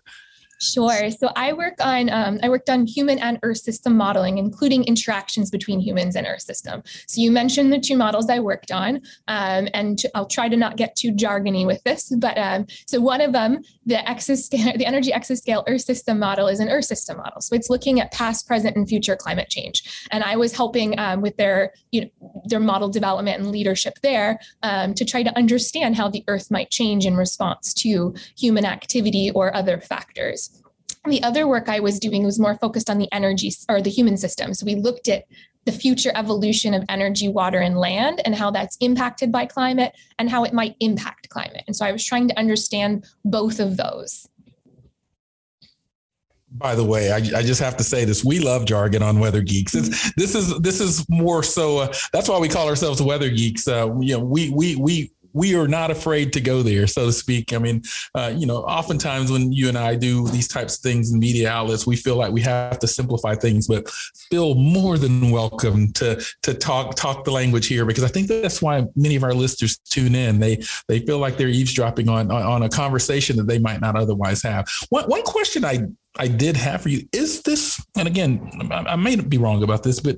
Sure. 0.62 1.10
So 1.10 1.30
I 1.36 1.54
work 1.54 1.74
on 1.84 2.12
um, 2.12 2.40
I 2.44 2.50
worked 2.50 2.70
on 2.70 2.86
human 2.86 3.18
and 3.18 3.40
Earth 3.42 3.58
system 3.58 3.98
modeling, 3.98 4.38
including 4.38 4.84
interactions 4.84 5.50
between 5.50 5.80
humans 5.80 6.16
and 6.16 6.28
Earth 6.28 6.44
system. 6.44 6.84
So 7.08 7.20
you 7.20 7.32
mentioned 7.32 7.74
the 7.74 7.80
two 7.80 7.98
models 7.98 8.30
I 8.30 8.40
worked 8.40 8.72
on, 8.72 9.02
um, 9.28 9.68
and 9.74 10.00
I'll 10.14 10.28
try 10.28 10.50
to 10.50 10.56
not 10.56 10.78
get 10.78 10.96
too 10.96 11.14
jargony 11.14 11.66
with 11.66 11.82
this. 11.84 12.14
But 12.16 12.38
um, 12.38 12.68
so 12.86 13.02
one 13.02 13.22
of 13.22 13.34
them, 13.34 13.62
the 13.88 13.96
exascale, 13.96 14.78
the 14.78 14.86
energy 14.86 15.12
exascale 15.12 15.64
Earth 15.68 15.82
system 15.82 16.20
model, 16.20 16.48
is 16.48 16.60
an 16.60 16.70
Earth 16.70 16.86
system 16.86 17.18
model. 17.18 17.42
So 17.42 17.56
it's 17.56 17.72
looking 17.72 18.00
at 18.00 18.12
past, 18.12 18.48
present, 18.48 18.76
and 18.76 18.88
future 18.88 19.16
climate 19.16 19.50
change. 19.50 20.08
And 20.12 20.24
I 20.24 20.36
was 20.36 20.54
helping 20.54 20.98
um, 21.00 21.22
with 21.22 21.38
their 21.38 21.74
you 21.90 22.02
know 22.02 22.44
their 22.46 22.60
model 22.60 22.88
development 22.88 23.40
and 23.40 23.52
leadership 23.52 23.96
there 24.04 24.40
um, 24.62 24.94
to 24.94 25.06
try 25.06 25.24
to 25.24 25.36
understand 25.36 25.96
how 25.96 26.08
the 26.08 26.24
Earth 26.28 26.52
might 26.52 26.70
change 26.70 27.08
in 27.08 27.18
response 27.18 27.74
to 27.74 28.14
human 28.38 28.64
activity 28.64 29.32
or 29.34 29.56
other 29.56 29.82
factors. 29.82 30.51
The 31.06 31.24
other 31.24 31.48
work 31.48 31.68
I 31.68 31.80
was 31.80 32.00
doing 32.00 32.24
was 32.24 32.38
more 32.38 32.56
focused 32.56 32.90
on 32.90 33.00
the 33.00 33.12
energy 33.12 33.52
or 33.68 33.82
the 33.82 33.90
human 33.90 34.18
system. 34.18 34.54
So 34.54 34.66
we 34.66 34.76
looked 34.76 35.08
at 35.08 35.26
the 35.66 35.72
future 35.72 36.12
evolution 36.16 36.74
of 36.74 36.84
energy, 36.90 37.28
water, 37.28 37.60
and 37.60 37.78
land, 37.78 38.22
and 38.26 38.36
how 38.36 38.52
that's 38.52 38.78
impacted 38.82 39.32
by 39.32 39.46
climate 39.46 39.94
and 40.20 40.30
how 40.30 40.44
it 40.44 40.54
might 40.54 40.76
impact 40.80 41.30
climate. 41.30 41.64
And 41.68 41.76
so 41.76 41.86
I 41.86 41.92
was 41.92 42.06
trying 42.06 42.28
to 42.30 42.38
understand 42.38 43.06
both 43.26 43.60
of 43.60 43.78
those. 43.78 44.28
By 46.54 46.76
the 46.76 46.84
way, 46.84 47.12
I, 47.12 47.16
I, 47.16 47.44
just 47.44 47.62
have 47.62 47.78
to 47.78 47.84
say 47.84 48.04
this: 48.04 48.26
we 48.26 48.40
love 48.40 48.66
jargon 48.66 49.02
on 49.02 49.20
Weather 49.20 49.42
Geeks. 49.42 49.74
It's, 49.74 50.12
this 50.16 50.36
is 50.36 50.60
this 50.60 50.82
is 50.82 51.08
more 51.08 51.44
so. 51.44 51.78
Uh, 51.78 51.94
that's 52.12 52.28
why 52.28 52.38
we 52.40 52.50
call 52.50 52.68
ourselves 52.68 53.02
Weather 53.02 53.30
Geeks. 53.30 53.70
Uh, 53.70 53.96
you 54.02 54.18
know, 54.18 54.24
we 54.24 54.50
we 54.50 54.76
we 54.76 55.14
we 55.34 55.56
are 55.56 55.68
not 55.68 55.92
afraid 55.92 56.34
to 56.34 56.42
go 56.42 56.62
there, 56.62 56.88
so 56.88 57.06
to 57.06 57.14
speak. 57.14 57.54
I 57.54 57.58
mean, 57.58 57.82
uh, 58.16 58.34
you 58.36 58.46
know, 58.46 58.58
oftentimes 58.58 59.32
when 59.32 59.52
you 59.52 59.70
and 59.70 59.78
I 59.78 59.96
do 59.96 60.28
these 60.30 60.48
types 60.48 60.78
of 60.78 60.82
things 60.82 61.12
in 61.12 61.20
media 61.20 61.50
outlets, 61.50 61.88
we 61.88 61.96
feel 61.96 62.16
like 62.16 62.32
we 62.32 62.42
have 62.42 62.80
to 62.80 62.88
simplify 62.88 63.36
things, 63.36 63.68
but 63.68 63.90
feel 64.30 64.56
more 64.56 64.98
than 64.98 65.32
welcome 65.32 65.92
to 65.94 66.24
to 66.44 66.54
talk 66.54 66.96
talk 66.96 67.24
the 67.24 67.32
language 67.32 67.68
here 67.68 67.86
because 67.86 68.04
I 68.04 68.08
think 68.08 68.28
that's 68.28 68.62
why 68.62 68.86
many 68.96 69.16
of 69.16 69.24
our 69.24 69.34
listeners 69.34 69.78
tune 69.90 70.16
in. 70.16 70.40
They 70.40 70.62
they 70.88 71.00
feel 71.00 71.20
like 71.20 71.38
they're 71.38 71.48
eavesdropping 71.48 72.10
on 72.10 72.32
on, 72.32 72.42
on 72.42 72.64
a 72.64 72.70
conversation 72.70 73.38
that 73.38 73.48
they 73.48 73.60
might 73.60 73.82
not 73.82 73.96
otherwise 73.96 74.42
have. 74.44 74.68
One 74.90 75.06
one 75.06 75.24
question 75.24 75.66
I 75.66 75.86
I 76.18 76.28
did 76.28 76.58
have 76.58 76.82
for 76.82 76.90
you 76.90 77.08
is 77.14 77.42
this, 77.42 77.82
and 77.98 78.08
again, 78.08 78.52
I 78.70 78.96
may 78.98 79.16
be 79.16 79.38
wrong 79.38 79.64
about 79.64 79.84
this, 79.84 80.00
but 80.00 80.18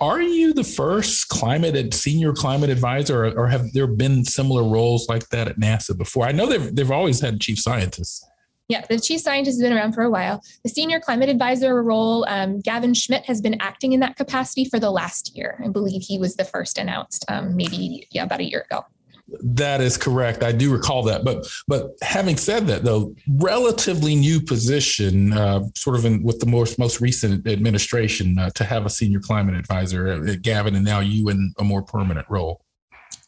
are 0.00 0.22
you 0.22 0.54
the 0.54 0.64
first 0.64 1.28
climate 1.28 1.76
and 1.76 1.92
senior 1.92 2.32
climate 2.32 2.70
advisor, 2.70 3.26
or, 3.26 3.38
or, 3.38 3.46
have 3.48 3.72
there 3.72 3.86
been 3.86 4.24
similar 4.24 4.64
roles 4.64 5.08
like 5.08 5.28
that 5.28 5.46
at 5.46 5.58
NASA 5.58 5.96
before? 5.96 6.26
I 6.26 6.32
know 6.32 6.46
they've 6.46 6.74
they've 6.74 6.90
always 6.90 7.20
had 7.20 7.40
chief 7.40 7.58
scientists. 7.58 8.26
Yeah, 8.68 8.84
the 8.88 8.98
chief 8.98 9.20
scientist 9.20 9.60
has 9.60 9.62
been 9.62 9.76
around 9.76 9.92
for 9.92 10.02
a 10.02 10.10
while. 10.10 10.42
The 10.62 10.70
senior 10.70 10.98
climate 10.98 11.28
advisor 11.28 11.82
role, 11.82 12.24
um, 12.28 12.60
Gavin 12.60 12.94
Schmidt 12.94 13.26
has 13.26 13.42
been 13.42 13.60
acting 13.60 13.92
in 13.92 14.00
that 14.00 14.16
capacity 14.16 14.64
for 14.64 14.80
the 14.80 14.90
last 14.90 15.36
year. 15.36 15.62
I 15.62 15.68
believe 15.68 16.00
he 16.02 16.18
was 16.18 16.36
the 16.36 16.44
first 16.44 16.78
announced, 16.78 17.26
um, 17.28 17.54
maybe 17.54 18.08
yeah, 18.10 18.24
about 18.24 18.40
a 18.40 18.44
year 18.44 18.64
ago. 18.70 18.86
That 19.42 19.80
is 19.80 19.96
correct. 19.96 20.42
I 20.42 20.52
do 20.52 20.70
recall 20.70 21.02
that. 21.04 21.24
But 21.24 21.46
but 21.66 21.92
having 22.02 22.36
said 22.36 22.66
that, 22.66 22.84
though, 22.84 23.14
relatively 23.38 24.14
new 24.14 24.40
position, 24.40 25.32
uh, 25.32 25.64
sort 25.74 25.96
of 25.96 26.04
in 26.04 26.22
with 26.22 26.40
the 26.40 26.46
most 26.46 26.78
most 26.78 27.00
recent 27.00 27.46
administration, 27.46 28.38
uh, 28.38 28.50
to 28.50 28.64
have 28.64 28.84
a 28.84 28.90
senior 28.90 29.20
climate 29.20 29.54
advisor, 29.54 30.08
uh, 30.08 30.36
Gavin, 30.42 30.74
and 30.74 30.84
now 30.84 31.00
you 31.00 31.30
in 31.30 31.54
a 31.58 31.64
more 31.64 31.82
permanent 31.82 32.26
role. 32.28 32.60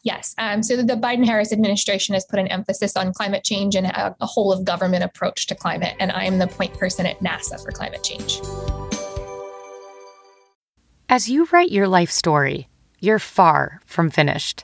Yes. 0.03 0.35
Um, 0.37 0.63
so 0.63 0.77
the 0.77 0.93
Biden 0.93 1.25
Harris 1.25 1.51
administration 1.51 2.13
has 2.13 2.23
put 2.25 2.39
an 2.39 2.47
emphasis 2.47 2.95
on 2.95 3.11
climate 3.11 3.43
change 3.43 3.75
and 3.75 3.87
a, 3.87 4.15
a 4.21 4.25
whole 4.25 4.53
of 4.53 4.63
government 4.63 5.03
approach 5.03 5.47
to 5.47 5.55
climate. 5.55 5.95
And 5.99 6.11
I 6.11 6.23
am 6.25 6.37
the 6.37 6.47
point 6.47 6.77
person 6.77 7.05
at 7.05 7.19
NASA 7.19 7.61
for 7.61 7.71
climate 7.71 8.03
change. 8.03 8.39
As 11.09 11.29
you 11.29 11.47
write 11.51 11.71
your 11.71 11.87
life 11.87 12.11
story, 12.11 12.69
you're 12.99 13.19
far 13.19 13.81
from 13.85 14.09
finished. 14.09 14.63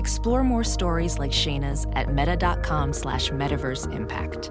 Explore 0.00 0.42
more 0.44 0.64
stories 0.64 1.18
like 1.18 1.30
Shayna's 1.30 1.86
at 1.92 2.10
meta.com 2.10 2.94
slash 2.94 3.28
metaverse 3.28 3.94
impact. 3.94 4.50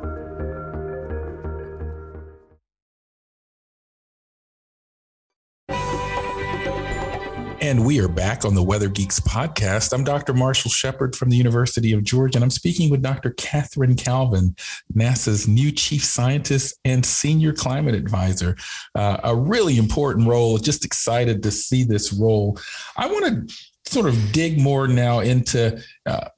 And 7.62 7.84
we 7.84 8.00
are 8.00 8.08
back 8.08 8.46
on 8.46 8.53
the 8.53 8.63
Weather 8.63 8.89
Geeks 8.89 9.20
podcast. 9.20 9.91
I'm 9.91 10.03
Dr. 10.03 10.34
Marshall 10.34 10.72
Shepard 10.72 11.15
from 11.15 11.29
the 11.29 11.38
University 11.38 11.94
of 11.94 12.03
Georgia, 12.03 12.38
and 12.38 12.44
I'm 12.44 12.50
speaking 12.51 12.89
with 12.89 13.01
Dr. 13.01 13.32
Katherine 13.32 13.96
Calvin, 13.96 14.56
NASA's 14.96 15.48
new 15.48 15.72
chief 15.72 16.03
scientist 16.03 16.79
and 16.86 17.06
senior 17.06 17.53
climate 17.53 17.96
advisor. 17.96 18.56
Uh, 18.96 19.18
a 19.24 19.36
really 19.36 19.77
important 19.77 20.27
role. 20.27 20.58
Just 20.58 20.86
excited 20.86 21.44
to 21.44 21.51
see 21.51 21.84
this 21.84 22.13
role. 22.13 22.58
I 22.96 23.08
want 23.08 23.48
to 23.48 23.56
sort 23.91 24.08
of 24.08 24.31
dig 24.31 24.60
more 24.60 24.88
now 24.88 25.19
into 25.19 25.81
uh, 26.10 26.30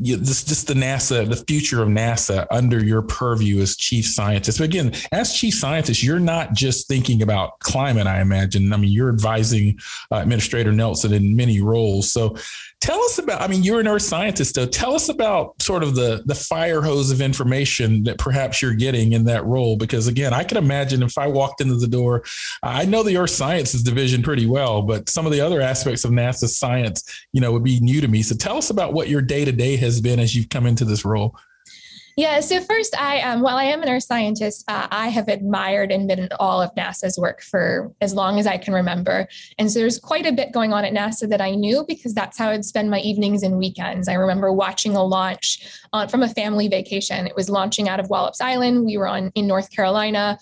just, 0.00 0.48
just 0.48 0.66
the 0.66 0.74
NASA, 0.74 1.28
the 1.28 1.44
future 1.46 1.82
of 1.82 1.88
NASA 1.88 2.46
under 2.50 2.82
your 2.82 3.02
purview 3.02 3.60
as 3.60 3.76
chief 3.76 4.06
scientist. 4.06 4.58
But 4.58 4.64
again, 4.64 4.92
as 5.12 5.34
chief 5.34 5.54
scientist, 5.54 6.02
you're 6.02 6.18
not 6.18 6.54
just 6.54 6.88
thinking 6.88 7.22
about 7.22 7.60
climate, 7.60 8.06
I 8.06 8.20
imagine. 8.20 8.72
I 8.72 8.76
mean, 8.78 8.90
you're 8.90 9.10
advising 9.10 9.78
uh, 10.10 10.16
Administrator 10.16 10.72
Nelson 10.72 11.12
in 11.12 11.36
many 11.36 11.60
roles. 11.60 12.10
So 12.10 12.36
tell 12.80 13.00
us 13.02 13.18
about, 13.18 13.42
I 13.42 13.48
mean, 13.48 13.62
you're 13.62 13.80
an 13.80 13.88
earth 13.88 14.02
scientist, 14.02 14.54
so 14.54 14.66
tell 14.66 14.94
us 14.94 15.08
about 15.08 15.60
sort 15.60 15.82
of 15.82 15.94
the, 15.94 16.22
the 16.26 16.34
fire 16.34 16.80
hose 16.80 17.10
of 17.10 17.20
information 17.20 18.02
that 18.04 18.18
perhaps 18.18 18.62
you're 18.62 18.74
getting 18.74 19.12
in 19.12 19.24
that 19.24 19.44
role. 19.44 19.76
Because 19.76 20.08
again, 20.08 20.32
I 20.32 20.42
can 20.42 20.56
imagine 20.56 21.02
if 21.02 21.18
I 21.18 21.26
walked 21.26 21.60
into 21.60 21.76
the 21.76 21.86
door, 21.86 22.24
I 22.62 22.84
know 22.84 23.02
the 23.02 23.18
earth 23.18 23.30
sciences 23.30 23.82
division 23.82 24.22
pretty 24.22 24.46
well, 24.46 24.82
but 24.82 25.08
some 25.08 25.26
of 25.26 25.32
the 25.32 25.40
other 25.40 25.60
aspects 25.60 26.04
of 26.04 26.10
NASA 26.10 26.48
science, 26.48 27.02
you 27.32 27.40
know, 27.40 27.52
would 27.52 27.64
be 27.64 27.78
new 27.80 28.00
to 28.00 28.08
me. 28.08 28.22
So 28.22 28.34
tell 28.34 28.56
us 28.56 28.70
about 28.70 28.94
what 28.94 29.01
what 29.02 29.08
your 29.08 29.20
day 29.20 29.44
to 29.44 29.50
day 29.50 29.74
has 29.74 30.00
been 30.00 30.20
as 30.20 30.36
you've 30.36 30.48
come 30.48 30.64
into 30.64 30.84
this 30.84 31.04
role. 31.04 31.36
Yeah, 32.16 32.38
so 32.38 32.60
first, 32.60 32.96
I 32.96 33.20
um, 33.22 33.40
while 33.40 33.56
I 33.56 33.64
am 33.64 33.82
an 33.82 33.88
earth 33.88 34.04
scientist, 34.04 34.64
uh, 34.68 34.86
I 34.92 35.08
have 35.08 35.26
admired 35.26 35.90
and 35.90 36.06
been 36.06 36.20
in 36.20 36.28
all 36.38 36.62
of 36.62 36.72
NASA's 36.76 37.18
work 37.18 37.42
for 37.42 37.90
as 38.00 38.14
long 38.14 38.38
as 38.38 38.46
I 38.46 38.58
can 38.58 38.74
remember. 38.74 39.26
And 39.58 39.72
so 39.72 39.80
there's 39.80 39.98
quite 39.98 40.24
a 40.24 40.30
bit 40.30 40.52
going 40.52 40.72
on 40.72 40.84
at 40.84 40.92
NASA 40.92 41.28
that 41.30 41.40
I 41.40 41.56
knew 41.56 41.84
because 41.88 42.14
that's 42.14 42.38
how 42.38 42.50
I'd 42.50 42.64
spend 42.64 42.90
my 42.90 43.00
evenings 43.00 43.42
and 43.42 43.58
weekends. 43.58 44.06
I 44.06 44.14
remember 44.14 44.52
watching 44.52 44.94
a 44.94 45.02
launch 45.02 45.66
from 46.08 46.22
a 46.22 46.28
family 46.28 46.68
vacation. 46.68 47.26
It 47.26 47.34
was 47.34 47.50
launching 47.50 47.88
out 47.88 47.98
of 47.98 48.08
Wallops 48.08 48.40
Island. 48.40 48.84
We 48.84 48.98
were 48.98 49.08
on 49.08 49.32
in 49.34 49.48
North 49.48 49.72
Carolina. 49.72 50.38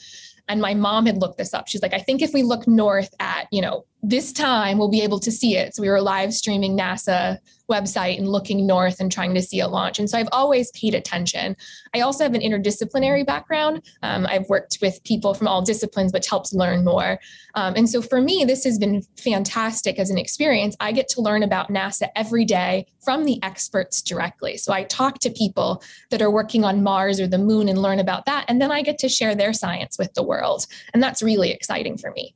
And 0.49 0.61
my 0.61 0.75
mom 0.75 1.07
had 1.07 1.17
looked 1.19 1.39
this 1.39 1.55
up. 1.55 1.69
She's 1.69 1.81
like, 1.81 1.95
I 1.95 2.01
think 2.01 2.21
if 2.21 2.35
we 2.35 2.43
look 2.43 2.67
north 2.67 3.15
at, 3.21 3.47
you 3.53 3.63
know, 3.63 3.87
this 4.03 4.33
time 4.33 4.79
we'll 4.79 4.91
be 4.91 5.03
able 5.03 5.21
to 5.21 5.31
see 5.31 5.57
it. 5.57 5.75
So 5.75 5.83
we 5.83 5.89
were 5.89 6.01
live 6.01 6.33
streaming 6.33 6.77
NASA 6.77 7.39
website 7.71 8.19
and 8.19 8.29
looking 8.29 8.67
north 8.67 9.01
and 9.01 9.13
trying 9.13 9.35
to 9.35 9.43
see 9.43 9.61
a 9.61 9.69
launch. 9.69 9.99
And 9.99 10.11
so 10.11 10.19
I've 10.19 10.29
always 10.33 10.71
paid 10.73 10.95
attention. 10.95 11.57
I 11.95 12.01
also 12.01 12.25
have 12.25 12.35
an 12.35 12.41
interdisciplinary 12.41 13.25
background. 13.25 13.83
Um, 14.03 14.27
I've 14.27 14.49
worked 14.49 14.79
with 14.83 15.03
people 15.05 15.35
from 15.35 15.47
all 15.47 15.63
disciplines, 15.63 16.13
which 16.13 16.29
helps 16.29 16.53
learn 16.53 16.85
more. 16.85 17.21
Um, 17.55 17.75
and 17.77 17.89
so 17.89 18.03
for 18.03 18.21
me, 18.21 18.45
this 18.45 18.65
has 18.65 18.79
been 18.79 19.03
fantastic 19.17 19.99
as 19.99 20.11
an 20.11 20.19
experience. 20.19 20.77
I 20.81 20.93
get 20.93 21.09
to 21.11 21.21
learn 21.21 21.43
about 21.43 21.69
NASA 21.69 22.09
every 22.17 22.45
day 22.45 22.87
from 23.05 23.25
the 23.25 23.41
experts 23.43 24.03
directly. 24.03 24.57
So 24.57 24.73
I 24.73 24.85
talk 24.85 25.21
to 25.21 25.31
people 25.31 25.83
that 26.11 26.23
are 26.23 26.31
working 26.31 26.65
on 26.65 26.83
Mars 26.83 27.21
or 27.21 27.29
the 27.29 27.39
moon 27.39 27.69
and 27.69 27.81
learn 27.81 28.01
about 28.01 28.27
that. 28.27 28.47
And 28.49 28.61
then 28.61 28.73
I 28.73 28.83
get 28.83 28.99
to 28.99 29.09
share 29.09 29.35
their 29.35 29.53
science 29.53 29.97
with 29.99 30.13
the 30.15 30.23
world. 30.23 30.67
And 30.93 31.03
that's 31.03 31.23
really 31.23 31.51
exciting 31.51 31.97
for 31.97 32.11
me. 32.11 32.35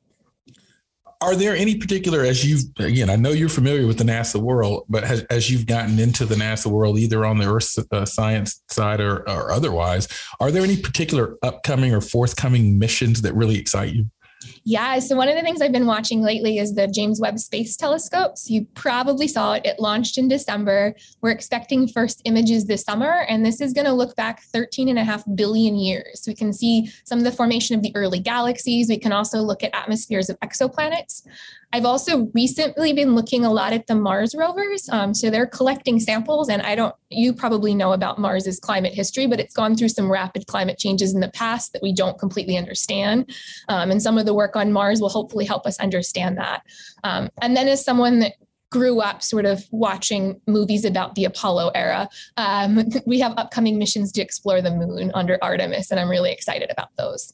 Are 1.21 1.35
there 1.35 1.55
any 1.55 1.75
particular, 1.75 2.21
as 2.21 2.45
you've, 2.45 2.63
again, 2.79 3.09
I 3.09 3.15
know 3.15 3.31
you're 3.31 3.49
familiar 3.49 3.87
with 3.87 3.97
the 3.97 4.03
NASA 4.03 4.39
world, 4.39 4.85
but 4.89 5.03
has, 5.03 5.23
as 5.25 5.49
you've 5.49 5.65
gotten 5.65 5.99
into 5.99 6.25
the 6.25 6.35
NASA 6.35 6.67
world, 6.67 6.97
either 6.97 7.25
on 7.25 7.37
the 7.37 7.45
Earth 7.45 7.77
uh, 7.91 8.05
science 8.05 8.63
side 8.69 8.99
or, 8.99 9.27
or 9.29 9.51
otherwise, 9.51 10.07
are 10.39 10.51
there 10.51 10.63
any 10.63 10.77
particular 10.77 11.37
upcoming 11.41 11.93
or 11.93 12.01
forthcoming 12.01 12.77
missions 12.77 13.21
that 13.21 13.33
really 13.35 13.57
excite 13.57 13.93
you? 13.93 14.05
Yeah. 14.63 14.99
So 14.99 15.15
one 15.15 15.27
of 15.27 15.35
the 15.35 15.41
things 15.41 15.61
I've 15.61 15.71
been 15.71 15.85
watching 15.85 16.21
lately 16.21 16.57
is 16.57 16.75
the 16.75 16.87
James 16.87 17.19
Webb 17.19 17.39
Space 17.39 17.75
Telescope. 17.75 18.37
So 18.37 18.53
you 18.53 18.65
probably 18.73 19.27
saw 19.27 19.53
it. 19.53 19.65
It 19.65 19.79
launched 19.79 20.17
in 20.17 20.27
December. 20.27 20.95
We're 21.21 21.31
expecting 21.31 21.87
first 21.87 22.21
images 22.25 22.65
this 22.65 22.83
summer, 22.83 23.25
and 23.27 23.45
this 23.45 23.61
is 23.61 23.73
going 23.73 23.85
to 23.85 23.93
look 23.93 24.15
back 24.15 24.41
13 24.43 24.89
and 24.89 24.99
a 24.99 25.03
half 25.03 25.23
billion 25.35 25.75
years. 25.75 26.21
So 26.21 26.31
we 26.31 26.35
can 26.35 26.53
see 26.53 26.91
some 27.03 27.19
of 27.19 27.25
the 27.25 27.31
formation 27.31 27.75
of 27.75 27.81
the 27.81 27.95
early 27.95 28.19
galaxies. 28.19 28.89
We 28.89 28.97
can 28.97 29.11
also 29.11 29.39
look 29.39 29.63
at 29.63 29.75
atmospheres 29.75 30.29
of 30.29 30.39
exoplanets. 30.39 31.23
I've 31.73 31.85
also 31.85 32.31
recently 32.33 32.93
been 32.93 33.15
looking 33.15 33.45
a 33.45 33.51
lot 33.51 33.73
at 33.73 33.87
the 33.87 33.95
Mars 33.95 34.35
rovers. 34.35 34.87
Um, 34.89 35.13
so 35.13 35.29
they're 35.29 35.45
collecting 35.45 35.99
samples, 35.99 36.49
and 36.49 36.61
I 36.61 36.75
don't, 36.75 36.95
you 37.09 37.33
probably 37.33 37.75
know 37.75 37.93
about 37.93 38.19
Mars's 38.19 38.59
climate 38.59 38.93
history, 38.93 39.27
but 39.27 39.39
it's 39.39 39.53
gone 39.53 39.75
through 39.75 39.89
some 39.89 40.11
rapid 40.11 40.47
climate 40.47 40.77
changes 40.77 41.13
in 41.13 41.19
the 41.19 41.31
past 41.31 41.73
that 41.73 41.81
we 41.81 41.93
don't 41.93 42.17
completely 42.17 42.57
understand. 42.57 43.29
Um, 43.69 43.91
and 43.91 44.01
some 44.01 44.17
of 44.17 44.25
the 44.25 44.33
work 44.33 44.55
on 44.55 44.71
Mars 44.71 45.01
will 45.01 45.09
hopefully 45.09 45.45
help 45.45 45.65
us 45.65 45.79
understand 45.79 46.37
that. 46.37 46.63
Um, 47.03 47.29
and 47.41 47.55
then, 47.55 47.67
as 47.67 47.83
someone 47.83 48.19
that 48.19 48.33
grew 48.71 48.99
up 48.99 49.23
sort 49.23 49.45
of 49.45 49.63
watching 49.71 50.41
movies 50.47 50.83
about 50.83 51.15
the 51.15 51.23
Apollo 51.23 51.71
era. 51.75 52.09
Um, 52.35 52.83
we 53.05 53.19
have 53.19 53.33
upcoming 53.37 53.77
missions 53.77 54.11
to 54.13 54.21
explore 54.21 54.61
the 54.61 54.71
moon 54.71 55.11
under 55.13 55.37
Artemis, 55.41 55.91
and 55.91 55.99
I'm 55.99 56.09
really 56.09 56.31
excited 56.31 56.69
about 56.69 56.89
those 56.97 57.31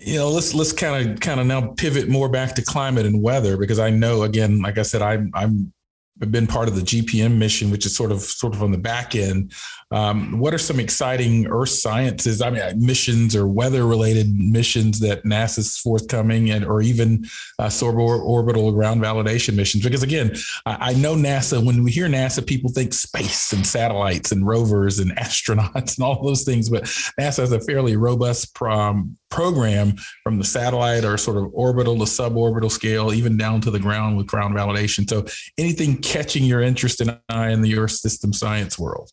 you 0.00 0.18
know 0.18 0.28
let's 0.28 0.54
let's 0.54 0.72
kind 0.72 1.08
of 1.10 1.20
kind 1.20 1.40
of 1.40 1.46
now 1.46 1.72
pivot 1.76 2.08
more 2.08 2.28
back 2.28 2.54
to 2.54 2.62
climate 2.62 3.06
and 3.06 3.22
weather 3.22 3.56
because 3.56 3.78
i 3.78 3.90
know 3.90 4.22
again 4.22 4.60
like 4.60 4.78
i 4.78 4.82
said 4.82 5.02
i'm 5.02 5.30
i'm 5.34 5.72
been 6.18 6.46
part 6.46 6.68
of 6.68 6.76
the 6.76 6.82
GPM 6.82 7.36
mission, 7.38 7.70
which 7.70 7.86
is 7.86 7.96
sort 7.96 8.12
of 8.12 8.20
sort 8.20 8.54
of 8.54 8.62
on 8.62 8.70
the 8.70 8.78
back 8.78 9.14
end. 9.14 9.52
Um, 9.90 10.38
what 10.38 10.54
are 10.54 10.58
some 10.58 10.78
exciting 10.78 11.46
Earth 11.46 11.70
sciences? 11.70 12.40
I 12.40 12.50
mean, 12.50 12.62
missions 12.76 13.34
or 13.34 13.46
weather 13.46 13.86
related 13.86 14.32
missions 14.32 15.00
that 15.00 15.24
NASA's 15.24 15.76
forthcoming, 15.78 16.50
and 16.50 16.64
or 16.64 16.82
even 16.82 17.24
uh, 17.58 17.66
suborbital 17.66 18.72
ground 18.74 19.02
validation 19.02 19.54
missions? 19.54 19.82
Because 19.84 20.02
again, 20.02 20.34
I, 20.66 20.90
I, 20.90 20.94
know 20.94 21.14
NASA. 21.14 21.64
When 21.64 21.82
we 21.82 21.90
hear 21.90 22.08
NASA, 22.08 22.46
people 22.46 22.70
think 22.70 22.92
space 22.92 23.52
and 23.52 23.66
satellites 23.66 24.32
and 24.32 24.46
rovers 24.46 25.00
and 25.00 25.10
astronauts 25.16 25.96
and 25.96 26.04
all 26.04 26.22
those 26.22 26.44
things, 26.44 26.70
but 26.70 26.84
NASA 26.84 27.38
has 27.38 27.52
a 27.52 27.60
fairly 27.60 27.96
robust 27.96 28.54
prom, 28.54 29.16
program 29.30 29.96
from 30.22 30.38
the 30.38 30.44
satellite 30.44 31.04
or 31.04 31.18
sort 31.18 31.36
of 31.36 31.50
orbital 31.52 31.96
to 31.98 32.04
suborbital 32.04 32.70
scale, 32.70 33.12
even 33.12 33.36
down 33.36 33.60
to 33.60 33.70
the 33.70 33.80
ground 33.80 34.16
with 34.16 34.26
ground 34.26 34.54
validation. 34.54 35.08
So 35.08 35.24
anything 35.58 36.00
catching 36.04 36.44
your 36.44 36.60
interest 36.60 37.00
and 37.00 37.18
in 37.30 37.50
in 37.50 37.62
the 37.62 37.78
Earth 37.78 37.92
system 37.92 38.32
science 38.32 38.78
world? 38.78 39.10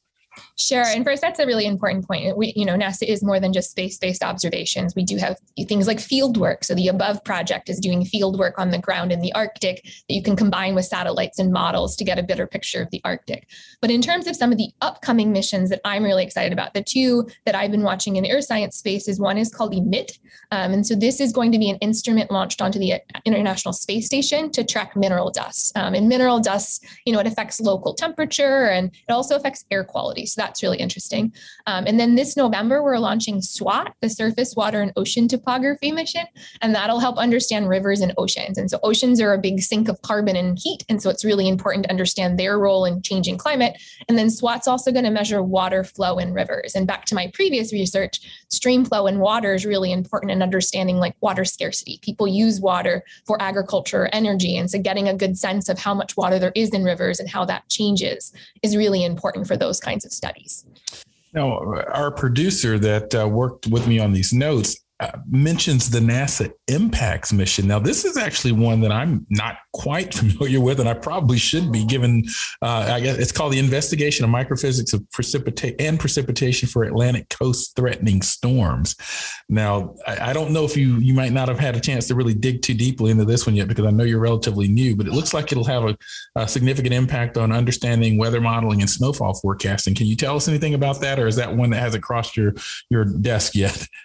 Sure. 0.58 0.84
And 0.86 1.04
first, 1.04 1.22
that's 1.22 1.40
a 1.40 1.46
really 1.46 1.66
important 1.66 2.08
point. 2.08 2.38
We, 2.38 2.54
you 2.56 2.66
know, 2.66 2.76
NASA 2.76 3.08
is 3.08 3.24
more 3.24 3.40
than 3.40 3.54
just 3.54 3.72
space-based 3.72 4.24
observations. 4.24 4.96
We 4.96 5.04
do 5.04 5.18
have 5.18 5.38
things 5.68 5.88
like 5.88 6.00
field 6.00 6.38
work. 6.38 6.64
So 6.64 6.76
the 6.76 6.88
ABoVE 6.88 7.24
project 7.24 7.70
is 7.70 7.80
doing 7.80 8.06
field 8.06 8.38
work 8.38 8.60
on 8.60 8.70
the 8.70 8.78
ground 8.78 9.12
in 9.12 9.22
the 9.22 9.34
Arctic 9.34 9.84
that 9.84 10.14
you 10.14 10.22
can 10.22 10.36
combine 10.36 10.76
with 10.76 10.86
satellites 10.86 11.40
and 11.40 11.52
models 11.52 11.96
to 11.96 12.04
get 12.04 12.20
a 12.20 12.24
better 12.24 12.46
picture 12.46 12.82
of 12.82 12.92
the 12.92 13.02
Arctic. 13.04 13.48
But 13.82 13.92
in 13.92 14.02
terms 14.02 14.28
of 14.28 14.36
some 14.36 14.52
of 14.52 14.58
the 14.58 14.70
upcoming 14.82 15.32
missions 15.32 15.70
that 15.70 15.82
I'm 15.86 16.04
really 16.04 16.24
excited 16.24 16.54
about, 16.54 16.74
the 16.74 16.84
two 16.84 17.28
that 17.46 17.56
I've 17.56 17.72
been 17.72 17.84
watching 17.84 18.16
in 18.16 18.24
the 18.24 18.32
earth 18.32 18.46
science 18.46 18.78
space 18.78 19.08
is 19.08 19.20
one 19.20 19.38
is 19.38 19.54
called 19.54 19.74
EMIT. 19.74 20.20
Um, 20.52 20.74
and 20.74 20.86
so 20.86 20.96
this 20.96 21.20
is 21.20 21.32
going 21.32 21.52
to 21.54 21.60
be 21.60 21.70
an 21.70 21.78
instrument 21.78 22.30
launched 22.30 22.62
onto 22.62 22.78
the 22.78 23.02
International 23.26 23.74
Space 23.74 24.06
Station 24.06 24.52
to 24.52 24.64
track 24.64 24.96
mineral 24.96 25.32
dust. 25.32 25.76
Um, 25.78 25.96
and 25.96 26.08
mineral 26.08 26.40
dust, 26.40 26.86
you 27.06 27.14
know, 27.14 27.20
it 27.20 27.28
affects 27.28 27.60
local 27.60 27.94
temperature 27.94 28.66
and 28.68 28.92
it 29.08 29.12
also 29.12 29.36
affects 29.36 29.66
air 29.72 29.84
quality. 29.84 30.26
So 30.26 30.41
that's 30.42 30.64
really 30.64 30.80
interesting. 30.80 31.32
Um, 31.68 31.86
and 31.86 32.00
then 32.00 32.16
this 32.16 32.36
November, 32.36 32.82
we're 32.82 32.98
launching 32.98 33.42
SWOT, 33.42 33.94
the 34.02 34.10
Surface 34.10 34.56
Water 34.56 34.82
and 34.82 34.92
Ocean 34.96 35.28
Topography 35.28 35.92
Mission, 35.92 36.26
and 36.62 36.74
that'll 36.74 37.00
help 37.00 37.18
understand 37.18 37.70
rivers 37.70 38.02
and 38.02 38.12
oceans. 38.18 38.58
And 38.58 38.70
so 38.70 38.80
oceans 38.82 39.22
are 39.22 39.34
a 39.34 39.38
big 39.38 39.62
sink 39.62 39.88
of 39.88 40.02
carbon 40.02 40.36
and 40.36 40.58
heat. 40.60 40.84
And 40.90 41.00
so 41.00 41.12
it's 41.12 41.24
really 41.24 41.48
important 41.48 41.84
to 41.84 41.92
understand 41.92 42.40
their 42.40 42.58
role 42.58 42.86
in 42.86 43.04
changing 43.04 43.38
climate. 43.38 43.80
And 44.10 44.18
then 44.18 44.32
SWOT's 44.32 44.68
also 44.68 44.92
going 44.92 45.06
to 45.06 45.12
measure 45.12 45.44
water 45.44 45.84
flow 45.84 46.18
in 46.18 46.34
rivers. 46.34 46.74
And 46.74 46.88
back 46.88 47.06
to 47.06 47.16
my 47.16 47.30
previous 47.36 47.72
research, 47.72 48.20
stream 48.50 48.84
flow 48.84 49.06
in 49.06 49.20
water 49.20 49.54
is 49.54 49.64
really 49.64 49.92
important 49.92 50.32
in 50.32 50.42
understanding 50.42 50.98
like 50.98 51.16
water 51.22 51.46
scarcity. 51.46 52.00
People 52.02 52.28
use 52.28 52.60
water 52.60 53.04
for 53.28 53.40
agriculture, 53.40 54.10
energy. 54.12 54.58
And 54.58 54.72
so 54.72 54.80
getting 54.80 55.08
a 55.08 55.14
good 55.14 55.38
sense 55.38 55.70
of 55.70 55.78
how 55.78 55.94
much 55.94 56.18
water 56.18 56.40
there 56.40 56.52
is 56.56 56.70
in 56.72 56.84
rivers 56.84 57.20
and 57.20 57.30
how 57.30 57.46
that 57.46 57.70
changes 57.70 58.34
is 58.64 58.76
really 58.76 59.06
important 59.06 59.46
for 59.46 59.56
those 59.56 59.80
kinds 59.80 60.04
of 60.04 60.12
studies 60.12 60.31
studies. 60.32 60.66
Now, 61.34 61.58
our 61.94 62.12
producer 62.12 62.78
that 62.80 63.16
uh, 63.16 63.28
worked 63.28 63.68
with 63.68 63.88
me 63.88 64.00
on 64.00 64.12
these 64.12 64.34
notes 64.34 64.84
mentions 65.28 65.90
the 65.90 66.00
NASA 66.00 66.52
IMPACTS 66.68 67.34
mission. 67.34 67.68
Now, 67.68 67.80
this 67.80 68.06
is 68.06 68.18
actually 68.18 68.52
one 68.52 68.82
that 68.82 68.92
I'm 68.92 69.26
not 69.30 69.58
quite 69.74 70.14
familiar 70.14 70.60
with, 70.60 70.80
and 70.80 70.88
I 70.88 70.94
probably 70.94 71.38
should 71.38 71.72
be 71.72 71.86
given. 71.86 72.24
Uh, 72.62 72.90
I 72.92 73.00
guess 73.00 73.18
it's 73.18 73.32
called 73.32 73.54
the 73.54 73.60
Investigation 73.60 74.26
of 74.26 74.32
Microphysics 74.32 74.94
of 74.94 75.10
Precipitation 75.12 75.76
and 75.80 76.00
Precipitation 76.00 76.68
for 76.68 76.84
Atlantic 76.84 77.30
Coast 77.30 77.76
Threatening 77.76 78.22
Storms. 78.22 78.96
Now, 79.50 79.96
I, 80.06 80.30
I, 80.30 80.34
don't 80.34 80.52
know 80.52 80.66
if 80.66 80.78
you 80.78 80.96
you 80.98 81.14
might 81.14 81.32
not 81.32 81.48
have 81.48 81.60
had 81.60 81.76
a 81.76 81.80
chance 81.80 82.08
to 82.08 82.16
really 82.16 82.34
dig 82.34 82.62
too 82.62 82.74
deeply 82.74 83.12
into 83.12 83.26
this 83.26 83.46
one 83.46 83.56
yet, 83.56 83.68
because 83.68 83.86
I 83.86 83.92
know 83.92 84.04
you're 84.04 84.20
relatively 84.20 84.68
new, 84.68 84.96
but 84.96 85.08
it 85.08 85.14
looks 85.14 85.34
like 85.34 85.52
it'll 85.52 85.64
have 85.64 85.86
a, 85.86 85.98
a 86.36 86.48
significant 86.48 86.94
impact 86.94 87.38
on 87.38 87.52
understanding 87.52 88.18
weather 88.18 88.42
modeling 88.42 88.82
and 88.82 88.90
snowfall 88.90 89.34
forecasting. 89.34 89.96
Can 89.96 90.08
you 90.08 90.16
tell 90.16 90.36
us 90.36 90.48
anything 90.48 90.74
about 90.74 91.02
that, 91.02 91.20
or 91.20 91.28
is 91.28 91.36
that 91.38 91.56
one 91.56 91.72
that 91.72 91.80
hasn't 91.80 92.04
crossed 92.04 92.38
your 92.38 92.54
your 92.90 93.06
desk 93.06 93.56
yet? 93.56 93.88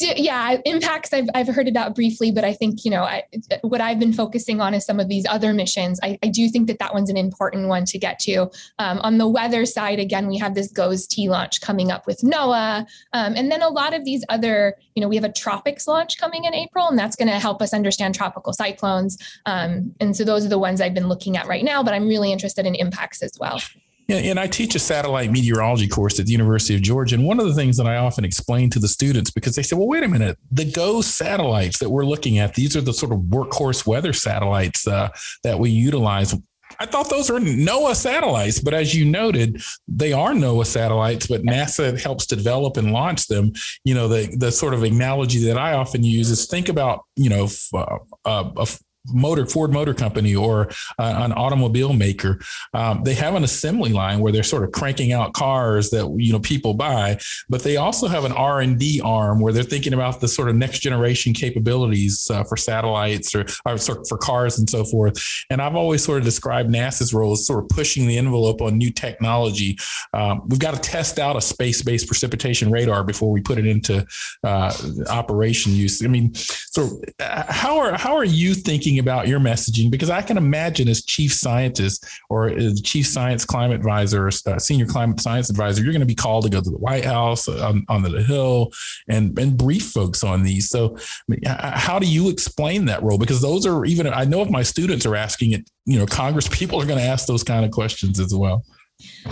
Yeah, 0.00 0.56
IMPACTS 0.64 1.12
I've, 1.12 1.28
I've 1.34 1.48
heard 1.48 1.68
about 1.68 1.94
briefly, 1.94 2.30
but 2.30 2.44
I 2.44 2.54
think, 2.54 2.84
you 2.84 2.90
know, 2.90 3.02
I, 3.02 3.24
what 3.60 3.80
I've 3.80 3.98
been 3.98 4.12
focusing 4.12 4.60
on 4.60 4.72
is 4.72 4.86
some 4.86 4.98
of 4.98 5.08
these 5.08 5.26
other 5.28 5.52
missions. 5.52 6.00
I, 6.02 6.18
I 6.22 6.28
do 6.28 6.48
think 6.48 6.66
that 6.68 6.78
that 6.78 6.94
one's 6.94 7.10
an 7.10 7.16
important 7.16 7.68
one 7.68 7.84
to 7.86 7.98
get 7.98 8.18
to. 8.20 8.50
Um, 8.78 8.98
on 9.00 9.18
the 9.18 9.28
weather 9.28 9.66
side, 9.66 9.98
again, 9.98 10.28
we 10.28 10.38
have 10.38 10.54
this 10.54 10.72
GOES-T 10.72 11.28
launch 11.28 11.60
coming 11.60 11.90
up 11.90 12.06
with 12.06 12.20
NOAA. 12.22 12.86
Um, 13.12 13.34
and 13.36 13.50
then 13.52 13.60
a 13.62 13.68
lot 13.68 13.92
of 13.92 14.04
these 14.04 14.24
other, 14.28 14.76
you 14.94 15.02
know, 15.02 15.08
we 15.08 15.16
have 15.16 15.24
a 15.24 15.30
TROPICS 15.30 15.86
launch 15.86 16.18
coming 16.18 16.44
in 16.44 16.54
April, 16.54 16.88
and 16.88 16.98
that's 16.98 17.16
going 17.16 17.28
to 17.28 17.38
help 17.38 17.60
us 17.60 17.74
understand 17.74 18.14
tropical 18.14 18.54
cyclones. 18.54 19.18
Um, 19.44 19.94
and 20.00 20.16
so 20.16 20.24
those 20.24 20.46
are 20.46 20.50
the 20.50 20.58
ones 20.58 20.80
I've 20.80 20.94
been 20.94 21.08
looking 21.08 21.36
at 21.36 21.46
right 21.46 21.64
now, 21.64 21.82
but 21.82 21.92
I'm 21.92 22.08
really 22.08 22.32
interested 22.32 22.64
in 22.64 22.74
IMPACTS 22.74 23.22
as 23.22 23.32
well. 23.38 23.60
And 24.08 24.38
I 24.38 24.46
teach 24.46 24.74
a 24.76 24.78
satellite 24.78 25.32
meteorology 25.32 25.88
course 25.88 26.20
at 26.20 26.26
the 26.26 26.32
University 26.32 26.76
of 26.76 26.82
Georgia. 26.82 27.16
And 27.16 27.24
one 27.24 27.40
of 27.40 27.46
the 27.46 27.54
things 27.54 27.76
that 27.76 27.86
I 27.86 27.96
often 27.96 28.24
explain 28.24 28.70
to 28.70 28.78
the 28.78 28.86
students, 28.86 29.30
because 29.32 29.56
they 29.56 29.62
say, 29.62 29.74
well, 29.74 29.88
wait 29.88 30.04
a 30.04 30.08
minute, 30.08 30.38
the 30.52 30.70
GOES 30.70 31.06
satellites 31.06 31.78
that 31.80 31.90
we're 31.90 32.06
looking 32.06 32.38
at, 32.38 32.54
these 32.54 32.76
are 32.76 32.80
the 32.80 32.92
sort 32.92 33.12
of 33.12 33.18
workhorse 33.20 33.84
weather 33.84 34.12
satellites 34.12 34.86
uh, 34.86 35.08
that 35.42 35.58
we 35.58 35.70
utilize. 35.70 36.34
I 36.78 36.86
thought 36.86 37.10
those 37.10 37.30
were 37.30 37.40
NOAA 37.40 37.96
satellites, 37.96 38.60
but 38.60 38.74
as 38.74 38.94
you 38.94 39.04
noted, 39.04 39.62
they 39.88 40.12
are 40.12 40.32
NOAA 40.32 40.66
satellites, 40.66 41.26
but 41.26 41.42
NASA 41.42 42.00
helps 42.00 42.26
develop 42.26 42.76
and 42.76 42.92
launch 42.92 43.26
them. 43.28 43.52
You 43.84 43.94
know, 43.94 44.08
the 44.08 44.34
the 44.36 44.52
sort 44.52 44.74
of 44.74 44.82
analogy 44.82 45.38
that 45.44 45.58
I 45.58 45.72
often 45.72 46.04
use 46.04 46.30
is 46.30 46.46
think 46.46 46.68
about, 46.68 47.04
you 47.16 47.30
know, 47.30 47.48
uh, 47.74 48.50
a, 48.56 48.68
motor 49.12 49.46
Ford 49.46 49.72
Motor 49.72 49.94
Company 49.94 50.34
or 50.34 50.68
uh, 50.98 51.14
an 51.18 51.32
automobile 51.32 51.92
maker, 51.92 52.40
um, 52.74 53.02
they 53.04 53.14
have 53.14 53.34
an 53.34 53.44
assembly 53.44 53.92
line 53.92 54.20
where 54.20 54.32
they're 54.32 54.42
sort 54.42 54.64
of 54.64 54.72
cranking 54.72 55.12
out 55.12 55.32
cars 55.32 55.90
that 55.90 56.14
you 56.18 56.32
know 56.32 56.40
people 56.40 56.74
buy, 56.74 57.18
but 57.48 57.62
they 57.62 57.76
also 57.76 58.08
have 58.08 58.24
an 58.24 58.32
R 58.32 58.60
and 58.60 58.78
D 58.78 59.00
arm 59.04 59.40
where 59.40 59.52
they're 59.52 59.62
thinking 59.62 59.92
about 59.92 60.20
the 60.20 60.28
sort 60.28 60.48
of 60.48 60.56
next 60.56 60.80
generation 60.80 61.32
capabilities 61.32 62.30
uh, 62.30 62.44
for 62.44 62.56
satellites 62.56 63.34
or, 63.34 63.46
or 63.64 63.78
for 63.78 64.18
cars 64.18 64.58
and 64.58 64.68
so 64.68 64.84
forth. 64.84 65.22
And 65.50 65.60
I've 65.62 65.76
always 65.76 66.04
sort 66.04 66.18
of 66.18 66.24
described 66.24 66.70
NASA's 66.70 67.12
role 67.14 67.32
as 67.32 67.46
sort 67.46 67.64
of 67.64 67.68
pushing 67.68 68.06
the 68.06 68.18
envelope 68.18 68.60
on 68.60 68.76
new 68.76 68.90
technology. 68.90 69.78
Um, 70.14 70.42
we've 70.48 70.58
got 70.58 70.74
to 70.74 70.80
test 70.80 71.18
out 71.18 71.36
a 71.36 71.40
space-based 71.40 72.06
precipitation 72.06 72.70
radar 72.70 73.04
before 73.04 73.30
we 73.30 73.40
put 73.40 73.58
it 73.58 73.66
into 73.66 74.06
uh, 74.44 74.72
operation 75.08 75.72
use. 75.72 76.02
I 76.04 76.08
mean, 76.08 76.34
so 76.34 77.00
uh, 77.20 77.44
how 77.48 77.78
are 77.78 77.96
how 77.96 78.16
are 78.16 78.24
you 78.24 78.54
thinking? 78.54 78.95
Thinking 78.96 79.10
about 79.10 79.28
your 79.28 79.40
messaging 79.40 79.90
because 79.90 80.10
I 80.10 80.22
can 80.22 80.36
imagine 80.36 80.88
as 80.88 81.04
chief 81.04 81.32
scientist 81.32 82.06
or 82.30 82.48
as 82.48 82.80
chief 82.80 83.06
science 83.06 83.44
climate 83.44 83.76
advisor 83.76 84.26
or 84.26 84.30
uh, 84.46 84.58
senior 84.58 84.86
climate 84.86 85.20
science 85.20 85.50
advisor, 85.50 85.82
you're 85.82 85.92
going 85.92 86.00
to 86.00 86.06
be 86.06 86.14
called 86.14 86.44
to 86.44 86.50
go 86.50 86.60
to 86.60 86.70
the 86.70 86.78
White 86.78 87.04
House 87.04 87.48
on, 87.48 87.84
on 87.88 88.02
the 88.02 88.22
Hill 88.22 88.72
and, 89.08 89.38
and 89.38 89.56
brief 89.56 89.90
folks 89.90 90.24
on 90.24 90.42
these. 90.42 90.68
So, 90.68 90.96
how 91.44 91.98
do 91.98 92.06
you 92.06 92.28
explain 92.30 92.86
that 92.86 93.02
role? 93.02 93.18
Because 93.18 93.40
those 93.40 93.66
are 93.66 93.84
even, 93.84 94.06
I 94.06 94.24
know 94.24 94.42
if 94.42 94.50
my 94.50 94.62
students 94.62 95.04
are 95.06 95.16
asking 95.16 95.52
it, 95.52 95.70
you 95.84 95.98
know, 95.98 96.06
Congress 96.06 96.48
people 96.50 96.80
are 96.80 96.86
going 96.86 96.98
to 96.98 97.04
ask 97.04 97.26
those 97.26 97.44
kind 97.44 97.64
of 97.64 97.70
questions 97.70 98.20
as 98.20 98.34
well. 98.34 98.64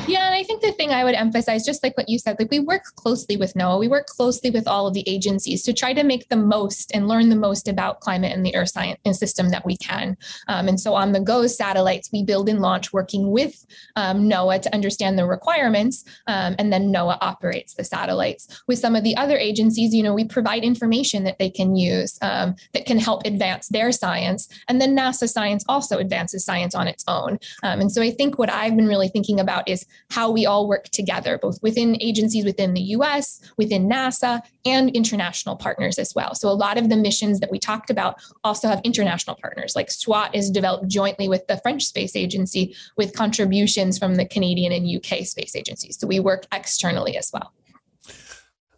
Yeah, 0.07 0.27
and 0.27 0.35
I 0.35 0.43
think 0.43 0.61
the 0.61 0.73
thing 0.73 0.91
I 0.91 1.05
would 1.05 1.15
emphasize, 1.15 1.65
just 1.65 1.83
like 1.83 1.97
what 1.97 2.09
you 2.09 2.19
said, 2.19 2.37
like 2.39 2.51
we 2.51 2.61
work 2.61 2.85
closely 2.97 3.37
with 3.37 3.55
NOAA, 3.55 3.81
we 3.81 3.89
work 3.89 4.07
closely 4.07 4.51
with 4.51 4.69
all 4.69 4.87
of 4.87 4.93
the 4.93 5.09
agencies 5.09 5.63
to 5.63 5.73
try 5.73 5.95
to 5.95 6.03
make 6.03 6.29
the 6.29 6.37
most 6.37 6.91
and 6.93 7.09
learn 7.09 7.31
the 7.31 7.37
most 7.37 7.67
about 7.67 8.01
climate 8.01 8.33
and 8.33 8.45
the 8.45 8.55
Earth 8.55 8.71
science 8.71 8.99
system 9.19 9.49
that 9.51 9.65
we 9.65 9.79
can. 9.79 10.19
Um, 10.49 10.69
and 10.69 10.79
so 10.79 10.95
on 10.95 11.13
the 11.13 11.21
GOES 11.21 11.57
satellites, 11.57 12.11
we 12.13 12.23
build 12.23 12.49
and 12.51 12.61
launch 12.61 12.93
working 12.93 13.31
with 13.31 13.65
um, 13.97 14.29
NOAA 14.29 14.61
to 14.63 14.75
understand 14.75 15.19
the 15.19 15.27
requirements, 15.27 16.05
um, 16.27 16.55
and 16.59 16.71
then 16.71 16.93
NOAA 16.93 17.17
operates 17.23 17.75
the 17.75 17.85
satellites. 17.85 18.63
With 18.69 18.79
some 18.79 18.95
of 18.95 19.05
the 19.05 19.17
other 19.17 19.39
agencies, 19.39 19.95
you 19.95 20.03
know, 20.03 20.13
we 20.13 20.25
provide 20.25 20.65
information 20.65 21.25
that 21.25 21.39
they 21.39 21.49
can 21.49 21.75
use 21.75 22.19
um, 22.21 22.57
that 22.75 22.85
can 22.85 22.99
help 22.99 23.23
advance 23.25 23.69
their 23.69 23.93
science, 23.93 24.49
and 24.69 24.81
then 24.81 24.95
NASA 24.95 25.29
science 25.29 25.65
also 25.69 25.99
advances 25.99 26.45
science 26.45 26.75
on 26.75 26.87
its 26.87 27.05
own. 27.09 27.39
Um, 27.63 27.81
and 27.81 27.91
so 27.91 28.03
I 28.03 28.11
think 28.11 28.39
what 28.39 28.53
I've 28.53 28.77
been 28.77 28.89
really 28.89 29.09
thinking 29.09 29.41
about 29.41 29.54
is 29.67 29.87
how 30.11 30.31
we 30.31 30.47
all 30.47 30.69
work 30.69 30.89
together, 30.91 31.39
both 31.39 31.63
within 31.63 31.97
agencies 32.01 32.45
within 32.45 32.75
the 32.75 32.81
US, 32.81 33.41
within 33.57 33.89
NASA, 33.89 34.41
and 34.65 34.91
international 34.91 35.57
partners 35.57 35.99
as 35.99 36.15
well. 36.15 36.35
So 36.35 36.49
a 36.49 36.51
lot 36.51 36.79
of 36.79 36.89
the 36.89 36.97
missions 36.97 37.41
that 37.41 37.51
we 37.51 37.59
talked 37.59 37.91
about 37.91 38.21
also 38.43 38.69
have 38.69 38.81
international 38.85 39.37
partners, 39.37 39.75
like 39.77 39.91
SWOT 39.91 40.35
is 40.35 40.51
developed 40.51 40.89
jointly 40.89 41.29
with 41.29 41.47
the 41.47 41.59
French 41.59 41.85
Space 41.85 42.17
Agency 42.17 42.75
with 42.97 43.15
contributions 43.15 43.99
from 43.99 44.15
the 44.17 44.27
Canadian 44.27 44.73
and 44.73 44.89
UK 44.89 45.27
space 45.27 45.55
agencies. 45.57 45.99
So 45.99 46.07
we 46.07 46.21
work 46.21 46.47
externally 46.53 47.17
as 47.17 47.31
well. 47.33 47.53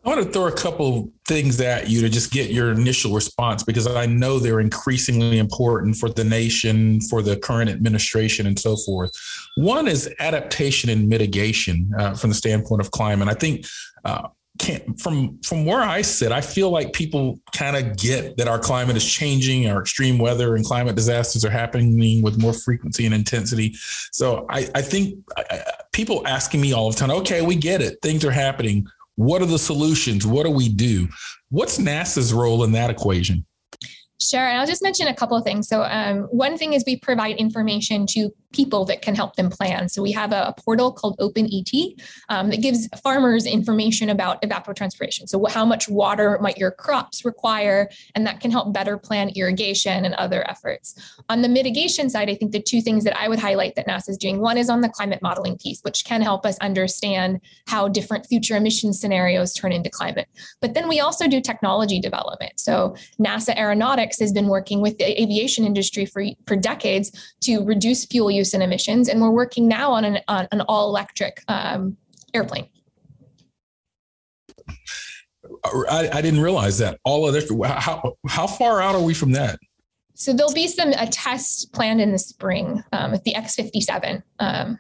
I 0.07 0.11
want 0.11 0.23
to 0.23 0.31
throw 0.31 0.47
a 0.47 0.53
couple 0.53 0.99
of 0.99 1.09
things 1.27 1.61
at 1.61 1.91
you 1.91 2.01
to 2.01 2.09
just 2.09 2.31
get 2.31 2.51
your 2.51 2.71
initial 2.71 3.13
response 3.13 3.65
because 3.65 3.89
I 3.89 4.07
know 4.07 4.39
they're 4.39 4.61
increasingly 4.61 5.39
important 5.39 5.97
for 5.97 6.09
the 6.09 6.23
nation, 6.23 7.01
for 7.01 7.23
the 7.23 7.37
current 7.37 7.69
administration, 7.69 8.47
and 8.47 8.57
so 8.57 8.77
forth. 8.77 9.11
One 9.57 9.89
is 9.89 10.09
adaptation 10.21 10.91
and 10.91 11.09
mitigation 11.09 11.91
uh, 11.99 12.15
from 12.15 12.31
the 12.31 12.37
standpoint 12.37 12.81
of 12.81 12.93
climate. 12.93 13.29
I 13.29 13.35
think. 13.35 13.67
Uh, 14.05 14.29
from 14.99 15.39
from 15.43 15.67
where 15.67 15.83
I 15.83 16.01
sit, 16.01 16.33
I 16.33 16.41
feel 16.41 16.71
like 16.71 16.95
people 16.95 17.39
kind 17.53 17.77
of 17.77 17.95
get 17.99 18.39
that 18.39 18.49
our 18.49 18.59
climate 18.59 18.97
is 18.97 19.05
changing, 19.05 19.69
our 19.69 19.83
extreme 19.83 20.17
weather 20.17 20.57
and 20.57 20.65
climate 20.65 20.97
disasters 20.97 21.45
are 21.45 21.51
happening 21.51 22.23
with 22.23 22.41
more 22.41 22.55
frequency 22.55 23.05
and 23.05 23.15
intensity. 23.15 23.75
So 24.13 24.47
I, 24.49 24.67
I 24.75 24.81
think 24.81 25.19
I, 25.37 25.63
people 25.93 26.27
asking 26.27 26.63
me 26.63 26.73
all 26.73 26.91
the 26.91 26.97
time, 26.97 27.11
okay, 27.11 27.43
we 27.43 27.55
get 27.55 27.83
it, 27.83 27.99
things 28.01 28.25
are 28.25 28.31
happening. 28.31 28.87
What 29.17 29.43
are 29.43 29.47
the 29.47 29.59
solutions? 29.59 30.27
What 30.27 30.45
do 30.45 30.51
we 30.51 30.69
do? 30.69 31.09
What's 31.51 31.79
NASA's 31.79 32.33
role 32.33 32.65
in 32.65 32.73
that 32.73 32.91
equation? 32.91 33.45
Sure. 34.21 34.47
And 34.47 34.59
I'll 34.59 34.67
just 34.67 34.83
mention 34.83 35.09
a 35.09 35.15
couple 35.15 35.37
of 35.37 35.45
things. 35.45 35.69
So, 35.69 35.83
um, 35.83 36.23
one 36.31 36.57
thing 36.57 36.73
is 36.73 36.85
we 36.87 36.97
provide 36.97 37.37
information 37.37 38.07
to 38.11 38.31
people 38.57 38.87
that 38.87 39.03
can 39.03 39.15
help 39.15 39.37
them 39.37 39.51
plan. 39.51 39.89
So 39.89 40.03
we 40.03 40.13
have 40.13 40.33
a, 40.33 40.47
a 40.47 40.55
portal 40.63 40.91
called 40.91 41.17
OpenET 41.19 42.01
um, 42.31 42.49
that 42.51 42.63
gives 42.63 42.89
farmers 43.03 43.45
information 43.45 44.09
about 44.09 44.41
evapotranspiration. 44.41 45.29
So 45.29 45.45
how 45.47 45.67
much 45.67 45.89
water 45.89 46.39
might 46.41 46.57
your 46.57 46.71
crops 46.71 47.25
require, 47.25 47.91
and 48.15 48.27
that 48.27 48.41
can 48.41 48.51
help 48.51 48.73
better 48.73 48.97
plan 48.97 49.31
irrigation 49.37 50.05
and 50.07 50.15
other 50.15 50.49
efforts. 50.49 50.95
On 51.29 51.43
the 51.43 51.49
mitigation 51.49 52.09
side, 52.09 52.31
I 52.31 52.35
think 52.35 52.53
the 52.53 52.63
two 52.63 52.81
things 52.81 53.05
that 53.05 53.19
I 53.19 53.29
would 53.29 53.39
highlight 53.39 53.75
that 53.75 53.87
NASA 53.87 54.09
is 54.09 54.17
doing, 54.17 54.41
one 54.41 54.57
is 54.57 54.71
on 54.71 54.81
the 54.81 54.89
climate 54.89 55.21
modeling 55.21 55.59
piece, 55.59 55.81
which 55.83 56.05
can 56.07 56.23
help 56.23 56.47
us 56.47 56.57
understand 56.59 57.41
how 57.67 57.89
different 57.89 58.27
future 58.27 58.57
emission 58.57 58.95
scenarios 58.95 59.53
turn 59.53 59.73
into 59.73 59.91
climate. 59.91 60.29
But 60.63 60.73
then 60.73 60.89
we 60.89 61.01
also 61.01 61.29
do 61.29 61.41
technology 61.41 62.01
development. 62.01 62.59
So 62.59 62.97
NASA 63.21 63.55
Aeronautics 63.57 64.06
has 64.21 64.33
been 64.33 64.49
working 64.49 64.81
with 64.81 64.99
the 64.99 65.21
aviation 65.21 65.65
industry 65.65 66.07
for, 66.07 66.25
for 66.47 66.57
decades 66.57 67.35
to 67.43 67.65
reduce 67.65 68.05
fuel 68.05 68.31
use 68.31 68.55
and 68.55 68.63
emissions. 68.63 69.09
And 69.09 69.21
we're 69.21 69.31
working 69.31 69.69
now 69.69 69.93
on 69.93 70.05
an, 70.05 70.19
on 70.29 70.49
an 70.53 70.63
all 70.63 70.89
electric 70.89 71.43
um, 71.49 71.97
airplane. 72.35 72.69
I, 75.65 76.11
I, 76.13 76.23
didn't 76.23 76.41
realize 76.41 76.79
that 76.79 76.99
all 77.05 77.29
of 77.29 77.35
How 77.65 78.17
how 78.29 78.47
far 78.47 78.81
out 78.81 78.95
are 78.95 79.01
we 79.01 79.15
from 79.15 79.33
that? 79.33 79.59
So 80.15 80.33
there'll 80.33 80.53
be 80.53 80.67
some 80.67 80.91
a 80.91 81.07
test 81.07 81.73
planned 81.73 82.01
in 82.01 82.13
the 82.13 82.19
spring 82.19 82.83
um, 82.93 83.13
with 83.13 83.23
the 83.25 83.35
X 83.35 83.55
fifty 83.55 83.81
seven. 83.81 84.23
Um, 84.39 84.79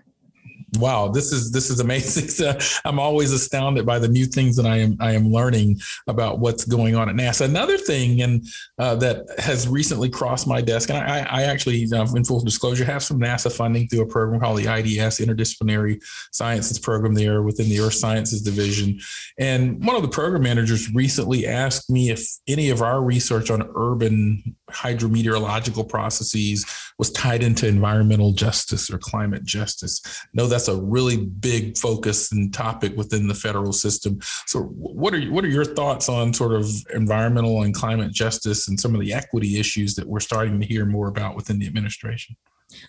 wow, 0.75 1.09
this 1.09 1.33
is 1.33 1.51
this 1.53 1.71
is 1.71 1.81
amazing. 1.81 2.27
So 2.37 2.57
I'm 2.85 2.99
always 2.99 3.33
astounded 3.33 3.87
by 3.87 3.99
the 3.99 4.09
new 4.09 4.27
things 4.27 4.57
that 4.57 4.67
I 4.67 4.77
am 4.77 4.97
I 5.01 5.13
am 5.13 5.31
learning 5.31 5.79
about 6.07 6.39
what's 6.39 6.65
going 6.65 6.95
on 6.95 7.09
at 7.09 7.15
NASA. 7.15 7.47
Another 7.47 7.79
thing, 7.79 8.21
and 8.21 8.45
uh, 8.79 8.95
that 8.97 9.25
has 9.39 9.67
recently 9.69 10.11
crossed 10.11 10.47
my 10.47 10.61
desk, 10.61 10.91
and 10.91 10.99
I, 10.99 11.21
I 11.21 11.43
actually, 11.45 11.87
uh, 11.93 12.07
in 12.15 12.25
full 12.25 12.41
disclosure, 12.41 12.85
have 12.85 13.03
some 13.03 13.19
NASA 13.19 13.51
funding 13.51 13.89
through 13.89 14.03
a 14.03 14.07
program 14.07 14.41
called 14.41 14.59
the 14.59 14.67
IDS 14.67 15.19
Interdisciplinary 15.19 16.03
Sciences 16.33 16.79
Program 16.79 17.15
there 17.15 17.43
within 17.43 17.69
the 17.69 17.81
Earth 17.81 17.95
Sciences 17.95 18.43
Division. 18.43 18.99
And 19.39 19.83
one 19.85 19.97
of 19.97 20.03
the 20.03 20.09
program 20.09 20.43
managers 20.43 20.93
recently 20.93 21.47
asked 21.47 21.89
me 21.89 22.11
if 22.11 22.29
any 22.47 22.71
of 22.71 22.83
our 22.83 23.03
research 23.03 23.51
on 23.51 23.71
urban 23.75 24.57
hydrometeorological 24.71 25.89
processes 25.89 26.67
was 26.99 27.11
tied 27.13 27.43
into 27.43 27.67
environmental 27.69 28.33
justice 28.33 28.91
or 28.91 28.99
climate 28.99 29.45
justice. 29.45 30.01
No, 30.35 30.47
that's 30.57 30.69
a 30.69 30.81
really 30.81 31.19
big 31.19 31.77
focus 31.77 32.33
and 32.33 32.53
topic 32.53 32.97
within 32.97 33.29
the 33.29 33.35
federal 33.35 33.75
system. 33.75 34.19
So, 34.47 34.63
what 34.63 35.13
are 35.15 35.21
what 35.27 35.45
are 35.45 35.49
your 35.49 35.67
thoughts 35.67 36.09
on 36.09 36.33
sort 36.33 36.55
of 36.55 36.67
environmental 36.95 37.63
and 37.63 37.75
climate 37.75 38.11
justice 38.11 38.69
and 38.69 38.81
some 38.81 38.95
of 38.95 39.01
the 39.03 39.13
equity 39.13 39.61
issues 39.61 39.95
that 39.97 40.07
we're 40.07 40.21
starting 40.21 40.59
to 40.59 40.67
hear 40.67 40.87
more 40.87 41.09
about 41.09 41.37
within 41.37 41.59
the 41.59 41.67
administration? 41.67 42.37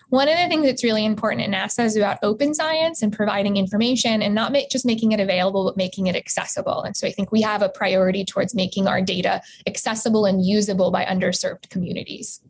One 0.10 0.30
of 0.30 0.38
the 0.38 0.48
things 0.48 0.66
that's 0.66 0.84
really 0.84 1.06
important 1.06 1.42
at 1.42 1.50
NASA 1.50 1.84
is 1.84 1.98
about 1.98 2.20
open 2.24 2.54
science 2.54 3.02
and 3.02 3.12
providing 3.12 3.58
information 3.58 4.22
and 4.22 4.34
not 4.34 4.52
make, 4.52 4.70
just 4.70 4.86
making 4.86 5.12
it 5.12 5.20
available, 5.20 5.66
but 5.66 5.78
making 5.78 6.08
it 6.08 6.16
accessible. 6.16 6.84
And 6.84 6.96
so 6.96 7.06
I 7.06 7.12
think 7.12 7.32
we 7.32 7.42
have 7.42 7.62
a 7.62 7.70
priority 7.70 8.26
towards 8.26 8.56
making 8.56 8.88
our 8.88 9.02
data 9.02 9.42
accessible 9.68 10.26
and 10.26 10.44
usable 10.44 10.90
by 10.90 11.06
underserved 11.06 11.70
communities. 11.70 12.42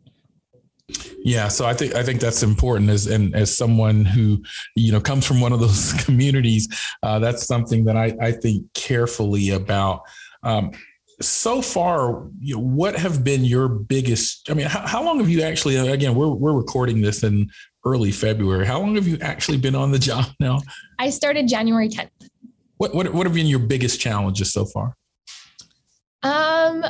Yeah, 1.18 1.48
so 1.48 1.66
I 1.66 1.74
think 1.74 1.94
I 1.94 2.02
think 2.02 2.20
that's 2.20 2.42
important 2.42 2.88
as 2.90 3.06
and 3.06 3.34
as 3.34 3.54
someone 3.54 4.04
who 4.04 4.42
you 4.74 4.92
know 4.92 5.00
comes 5.00 5.26
from 5.26 5.40
one 5.40 5.52
of 5.52 5.60
those 5.60 5.92
communities, 6.04 6.68
uh, 7.02 7.18
that's 7.18 7.46
something 7.46 7.84
that 7.84 7.96
I, 7.96 8.16
I 8.20 8.32
think 8.32 8.72
carefully 8.74 9.50
about. 9.50 10.02
Um, 10.42 10.72
so 11.20 11.60
far, 11.60 12.28
you 12.40 12.54
know, 12.54 12.62
what 12.62 12.96
have 12.96 13.24
been 13.24 13.44
your 13.44 13.68
biggest? 13.68 14.48
I 14.50 14.54
mean, 14.54 14.66
how, 14.66 14.86
how 14.86 15.04
long 15.04 15.18
have 15.18 15.28
you 15.28 15.42
actually? 15.42 15.76
Again, 15.76 16.14
we're 16.14 16.28
we're 16.28 16.54
recording 16.54 17.00
this 17.00 17.22
in 17.22 17.50
early 17.84 18.12
February. 18.12 18.66
How 18.66 18.78
long 18.80 18.94
have 18.94 19.06
you 19.06 19.18
actually 19.20 19.58
been 19.58 19.74
on 19.74 19.92
the 19.92 19.98
job 20.10 20.26
now? 20.40 20.60
I 20.98 21.10
started 21.10 21.48
January 21.48 21.88
tenth. 21.88 22.10
What 22.78 22.94
what 22.94 23.12
what 23.12 23.26
have 23.26 23.34
been 23.34 23.46
your 23.46 23.58
biggest 23.58 24.00
challenges 24.00 24.52
so 24.52 24.64
far? 24.64 24.96
Um, 26.22 26.84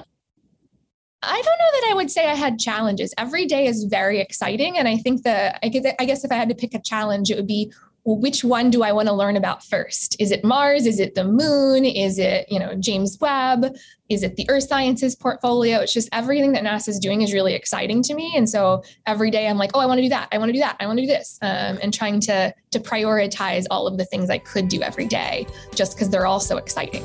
I 1.22 1.34
don't 1.34 1.44
know 1.44 1.80
that 1.80 1.88
I 1.90 1.94
would 1.94 2.10
say 2.10 2.28
I 2.28 2.34
had 2.34 2.58
challenges. 2.58 3.12
Every 3.18 3.46
day 3.46 3.66
is 3.66 3.84
very 3.84 4.20
exciting, 4.20 4.78
and 4.78 4.86
I 4.86 4.96
think 4.98 5.24
that 5.24 5.58
I 5.62 5.68
guess, 5.68 5.94
I 5.98 6.04
guess 6.04 6.24
if 6.24 6.30
I 6.30 6.36
had 6.36 6.48
to 6.48 6.54
pick 6.54 6.74
a 6.74 6.80
challenge, 6.80 7.30
it 7.30 7.36
would 7.36 7.46
be 7.46 7.72
well, 8.04 8.16
which 8.16 8.42
one 8.42 8.70
do 8.70 8.82
I 8.82 8.92
want 8.92 9.06
to 9.08 9.12
learn 9.12 9.36
about 9.36 9.62
first? 9.62 10.16
Is 10.18 10.30
it 10.30 10.42
Mars? 10.42 10.86
Is 10.86 10.98
it 10.98 11.14
the 11.14 11.24
moon? 11.24 11.84
Is 11.84 12.18
it, 12.18 12.50
you 12.50 12.58
know, 12.58 12.74
James 12.74 13.18
Webb? 13.20 13.76
Is 14.08 14.22
it 14.22 14.36
the 14.36 14.48
Earth 14.48 14.62
Sciences 14.62 15.14
portfolio? 15.14 15.80
It's 15.80 15.92
just 15.92 16.08
everything 16.10 16.52
that 16.52 16.64
NASA 16.64 16.88
is 16.88 16.98
doing 16.98 17.20
is 17.20 17.34
really 17.34 17.52
exciting 17.52 18.02
to 18.04 18.14
me. 18.14 18.32
And 18.34 18.48
so 18.48 18.82
every 19.06 19.30
day 19.30 19.46
I'm 19.46 19.58
like, 19.58 19.72
oh, 19.74 19.80
I 19.80 19.84
want 19.84 19.98
to 19.98 20.02
do 20.02 20.08
that. 20.08 20.28
I 20.32 20.38
want 20.38 20.48
to 20.48 20.54
do 20.54 20.60
that. 20.60 20.76
I 20.80 20.86
want 20.86 20.98
to 21.00 21.02
do 21.02 21.08
this. 21.08 21.38
Um, 21.42 21.78
and 21.82 21.92
trying 21.92 22.20
to 22.20 22.54
to 22.70 22.80
prioritize 22.80 23.66
all 23.70 23.86
of 23.86 23.98
the 23.98 24.06
things 24.06 24.30
I 24.30 24.38
could 24.38 24.68
do 24.68 24.80
every 24.80 25.06
day 25.06 25.46
just 25.74 25.94
because 25.94 26.08
they're 26.08 26.26
all 26.26 26.40
so 26.40 26.56
exciting. 26.56 27.04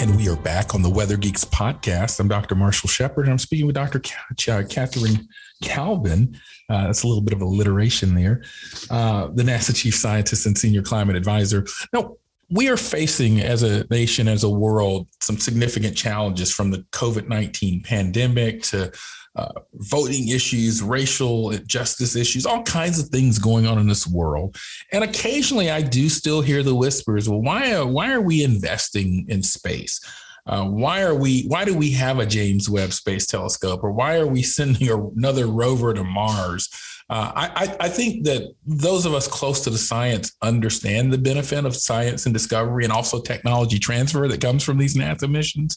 And 0.00 0.16
we 0.16 0.30
are 0.30 0.36
back 0.36 0.74
on 0.74 0.80
the 0.80 0.88
Weather 0.88 1.18
Geeks 1.18 1.44
podcast. 1.44 2.20
I'm 2.20 2.26
Dr. 2.26 2.54
Marshall 2.54 2.88
Shepard, 2.88 3.26
and 3.26 3.32
I'm 3.32 3.38
speaking 3.38 3.66
with 3.66 3.74
Dr. 3.74 4.00
Katherine 4.00 5.28
Calvin. 5.62 6.40
Uh, 6.70 6.86
that's 6.86 7.02
a 7.02 7.06
little 7.06 7.20
bit 7.20 7.34
of 7.34 7.42
alliteration 7.42 8.14
there. 8.14 8.42
Uh, 8.88 9.28
the 9.34 9.42
NASA 9.42 9.76
chief 9.76 9.94
scientist 9.94 10.46
and 10.46 10.56
senior 10.56 10.80
climate 10.80 11.16
advisor. 11.16 11.66
Now, 11.92 12.16
we 12.50 12.68
are 12.68 12.76
facing 12.76 13.40
as 13.40 13.62
a 13.62 13.86
nation, 13.90 14.26
as 14.26 14.44
a 14.44 14.50
world, 14.50 15.06
some 15.20 15.38
significant 15.38 15.96
challenges 15.96 16.52
from 16.52 16.70
the 16.70 16.78
COVID 16.92 17.28
19 17.28 17.82
pandemic 17.82 18.62
to 18.64 18.92
uh, 19.36 19.52
voting 19.74 20.28
issues, 20.28 20.82
racial 20.82 21.52
justice 21.66 22.16
issues, 22.16 22.46
all 22.46 22.64
kinds 22.64 22.98
of 22.98 23.08
things 23.10 23.38
going 23.38 23.66
on 23.66 23.78
in 23.78 23.86
this 23.86 24.06
world. 24.06 24.56
And 24.92 25.04
occasionally 25.04 25.70
I 25.70 25.82
do 25.82 26.08
still 26.08 26.40
hear 26.40 26.64
the 26.64 26.74
whispers, 26.74 27.28
well, 27.28 27.40
why, 27.40 27.74
are, 27.74 27.86
why 27.86 28.12
are 28.12 28.20
we 28.20 28.42
investing 28.42 29.26
in 29.28 29.42
space? 29.42 30.00
Uh, 30.46 30.64
why 30.64 31.02
are 31.02 31.14
we? 31.14 31.44
Why 31.48 31.64
do 31.64 31.76
we 31.76 31.90
have 31.92 32.18
a 32.18 32.26
James 32.26 32.68
Webb 32.68 32.92
Space 32.94 33.26
Telescope, 33.26 33.84
or 33.84 33.92
why 33.92 34.16
are 34.16 34.26
we 34.26 34.42
sending 34.42 34.88
another 34.90 35.46
rover 35.46 35.92
to 35.92 36.02
Mars? 36.02 36.68
Uh, 37.10 37.32
I, 37.34 37.76
I 37.80 37.88
think 37.88 38.24
that 38.26 38.54
those 38.64 39.04
of 39.04 39.14
us 39.14 39.26
close 39.26 39.62
to 39.62 39.70
the 39.70 39.78
science 39.78 40.36
understand 40.42 41.12
the 41.12 41.18
benefit 41.18 41.64
of 41.64 41.74
science 41.74 42.24
and 42.24 42.32
discovery, 42.32 42.84
and 42.84 42.92
also 42.92 43.20
technology 43.20 43.80
transfer 43.80 44.28
that 44.28 44.40
comes 44.40 44.62
from 44.62 44.78
these 44.78 44.96
NASA 44.96 45.28
missions. 45.28 45.76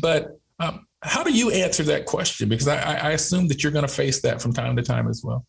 But 0.00 0.38
um, 0.60 0.86
how 1.02 1.24
do 1.24 1.32
you 1.32 1.50
answer 1.50 1.82
that 1.82 2.06
question? 2.06 2.48
Because 2.48 2.68
I, 2.68 2.94
I 2.94 3.10
assume 3.10 3.48
that 3.48 3.64
you're 3.64 3.72
going 3.72 3.86
to 3.86 3.92
face 3.92 4.22
that 4.22 4.40
from 4.40 4.52
time 4.52 4.76
to 4.76 4.82
time 4.82 5.08
as 5.08 5.22
well. 5.24 5.44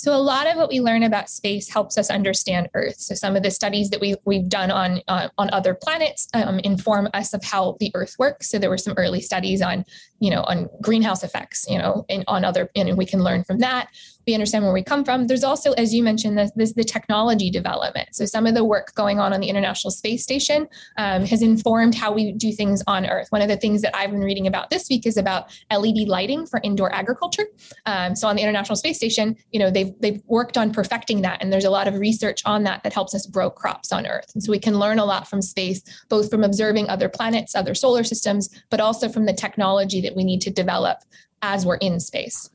So 0.00 0.14
a 0.14 0.16
lot 0.16 0.46
of 0.46 0.56
what 0.56 0.70
we 0.70 0.80
learn 0.80 1.02
about 1.02 1.28
space 1.28 1.68
helps 1.68 1.98
us 1.98 2.08
understand 2.08 2.70
Earth. 2.72 2.96
So 2.96 3.14
some 3.14 3.36
of 3.36 3.42
the 3.42 3.50
studies 3.50 3.90
that 3.90 4.00
we 4.00 4.16
we've 4.24 4.48
done 4.48 4.70
on 4.70 5.02
uh, 5.08 5.28
on 5.36 5.50
other 5.52 5.74
planets 5.74 6.26
um, 6.32 6.58
inform 6.60 7.08
us 7.12 7.34
of 7.34 7.44
how 7.44 7.76
the 7.80 7.90
Earth 7.94 8.14
works. 8.18 8.50
So 8.50 8.58
there 8.58 8.70
were 8.70 8.78
some 8.78 8.94
early 8.96 9.20
studies 9.20 9.60
on 9.60 9.84
you 10.18 10.30
know 10.30 10.42
on 10.44 10.70
greenhouse 10.80 11.22
effects, 11.22 11.66
you 11.68 11.76
know, 11.76 12.06
and 12.08 12.24
on 12.28 12.46
other 12.46 12.70
and 12.74 12.96
we 12.96 13.04
can 13.04 13.22
learn 13.22 13.44
from 13.44 13.58
that 13.58 13.88
we 14.30 14.34
understand 14.34 14.64
where 14.64 14.72
we 14.72 14.84
come 14.84 15.04
from. 15.04 15.26
There's 15.26 15.42
also, 15.42 15.72
as 15.72 15.92
you 15.92 16.04
mentioned, 16.04 16.38
this, 16.38 16.52
this 16.54 16.72
the 16.74 16.84
technology 16.84 17.50
development. 17.50 18.10
So 18.12 18.24
some 18.26 18.46
of 18.46 18.54
the 18.54 18.62
work 18.64 18.94
going 18.94 19.18
on 19.18 19.32
on 19.32 19.40
the 19.40 19.48
International 19.48 19.90
Space 19.90 20.22
Station 20.22 20.68
um, 20.98 21.24
has 21.26 21.42
informed 21.42 21.96
how 21.96 22.12
we 22.12 22.30
do 22.32 22.52
things 22.52 22.80
on 22.86 23.06
Earth. 23.06 23.26
One 23.30 23.42
of 23.42 23.48
the 23.48 23.56
things 23.56 23.82
that 23.82 23.96
I've 23.96 24.12
been 24.12 24.20
reading 24.20 24.46
about 24.46 24.70
this 24.70 24.88
week 24.88 25.04
is 25.04 25.16
about 25.16 25.50
LED 25.72 26.06
lighting 26.06 26.46
for 26.46 26.60
indoor 26.62 26.94
agriculture. 26.94 27.46
Um, 27.86 28.14
so 28.14 28.28
on 28.28 28.36
the 28.36 28.42
International 28.42 28.76
Space 28.76 28.98
Station, 28.98 29.36
you 29.50 29.58
know, 29.58 29.70
they've 29.70 29.92
they've 30.00 30.22
worked 30.26 30.56
on 30.56 30.72
perfecting 30.72 31.22
that, 31.22 31.42
and 31.42 31.52
there's 31.52 31.64
a 31.64 31.70
lot 31.70 31.88
of 31.88 31.94
research 31.98 32.40
on 32.46 32.62
that 32.64 32.84
that 32.84 32.92
helps 32.92 33.14
us 33.16 33.26
grow 33.26 33.50
crops 33.50 33.90
on 33.90 34.06
Earth. 34.06 34.30
And 34.34 34.42
so 34.44 34.52
we 34.52 34.60
can 34.60 34.78
learn 34.78 35.00
a 35.00 35.04
lot 35.04 35.26
from 35.26 35.42
space, 35.42 35.82
both 36.08 36.30
from 36.30 36.44
observing 36.44 36.88
other 36.88 37.08
planets, 37.08 37.56
other 37.56 37.74
solar 37.74 38.04
systems, 38.04 38.48
but 38.70 38.78
also 38.78 39.08
from 39.08 39.26
the 39.26 39.32
technology 39.32 40.00
that 40.02 40.14
we 40.14 40.22
need 40.22 40.40
to 40.42 40.50
develop 40.50 40.98
as 41.42 41.66
we're 41.66 41.76
in 41.76 41.98
space. 42.00 42.50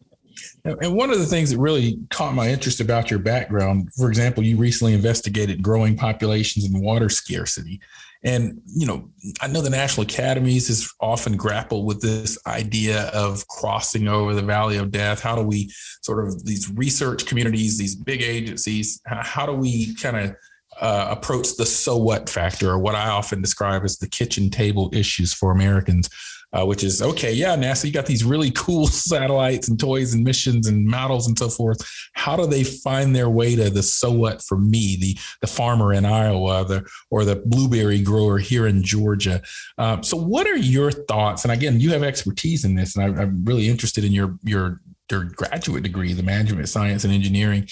And 0.64 0.96
one 0.96 1.12
of 1.12 1.20
the 1.20 1.26
things 1.26 1.52
that 1.52 1.60
really 1.60 2.00
caught 2.10 2.34
my 2.34 2.50
interest 2.50 2.80
about 2.80 3.10
your 3.10 3.20
background, 3.20 3.94
for 3.94 4.10
example, 4.10 4.44
you 4.44 4.58
recently 4.58 4.94
investigated 4.94 5.62
growing 5.62 5.96
populations 5.96 6.66
and 6.66 6.82
water 6.82 7.10
scarcity. 7.10 7.80
And, 8.24 8.60
you 8.66 8.88
know, 8.88 9.08
I 9.40 9.48
know 9.48 9.62
the 9.62 9.70
National 9.70 10.04
Academies 10.04 10.68
has 10.68 10.92
often 11.00 11.38
grappled 11.38 11.86
with 11.86 12.02
this 12.02 12.40
idea 12.48 13.04
of 13.10 13.48
crossing 13.48 14.08
over 14.08 14.34
the 14.34 14.42
valley 14.42 14.78
of 14.78 14.90
death. 14.90 15.22
How 15.22 15.36
do 15.36 15.44
we 15.44 15.70
sort 16.02 16.28
of 16.28 16.44
these 16.44 16.72
research 16.72 17.28
communities, 17.28 17.78
these 17.78 17.96
big 17.96 18.24
agencies, 18.24 19.00
how 19.06 19.46
do 19.46 19.52
we 19.54 19.94
kind 19.96 20.18
of 20.18 20.36
uh, 20.82 21.08
approach 21.12 21.56
the 21.56 21.68
so 21.68 21.98
what 21.98 22.28
factor, 22.28 22.72
or 22.72 22.80
what 22.80 22.96
I 22.96 23.10
often 23.10 23.42
describe 23.42 23.84
as 23.84 23.98
the 23.98 24.10
kitchen 24.10 24.50
table 24.50 24.90
issues 24.92 25.32
for 25.32 25.52
Americans? 25.52 26.10
Uh, 26.56 26.66
which 26.66 26.84
is 26.84 27.02
okay. 27.02 27.34
Yeah, 27.34 27.56
NASA, 27.56 27.86
you 27.86 27.92
got 27.92 28.06
these 28.06 28.24
really 28.24 28.52
cool 28.52 28.88
satellites 29.08 29.68
and 29.68 29.80
toys 29.80 30.14
and 30.14 30.24
missions 30.24 30.68
and 30.68 30.86
models 30.86 31.28
and 31.28 31.38
so 31.38 31.50
forth. 31.50 31.78
How 32.14 32.36
do 32.36 32.48
they 32.48 32.64
find 32.64 33.16
their 33.16 33.30
way 33.30 33.56
to 33.56 33.70
the 33.70 33.84
so 33.84 34.12
what 34.12 34.42
for 34.42 34.58
me, 34.58 34.96
the 34.96 35.18
the 35.42 35.48
farmer 35.48 35.94
in 35.94 36.06
Iowa, 36.06 36.66
the 36.66 36.86
or 37.12 37.26
the 37.26 37.36
blueberry 37.46 38.02
grower 38.02 38.38
here 38.38 38.68
in 38.68 38.84
Georgia? 38.84 39.42
Um, 39.78 40.02
so, 40.02 40.16
what 40.16 40.48
are 40.48 40.58
your 40.58 40.92
thoughts? 40.92 41.44
And 41.44 41.52
again, 41.52 41.80
you 41.80 41.92
have 41.92 42.04
expertise 42.04 42.64
in 42.64 42.76
this, 42.76 42.96
and 42.96 43.20
I, 43.20 43.22
I'm 43.24 43.44
really 43.44 43.68
interested 43.68 44.04
in 44.04 44.14
your 44.14 44.38
your 44.44 44.80
your 45.12 45.26
graduate 45.26 45.84
degree, 45.84 46.14
the 46.14 46.24
management 46.24 46.70
science 46.70 47.04
and 47.04 47.14
engineering. 47.14 47.68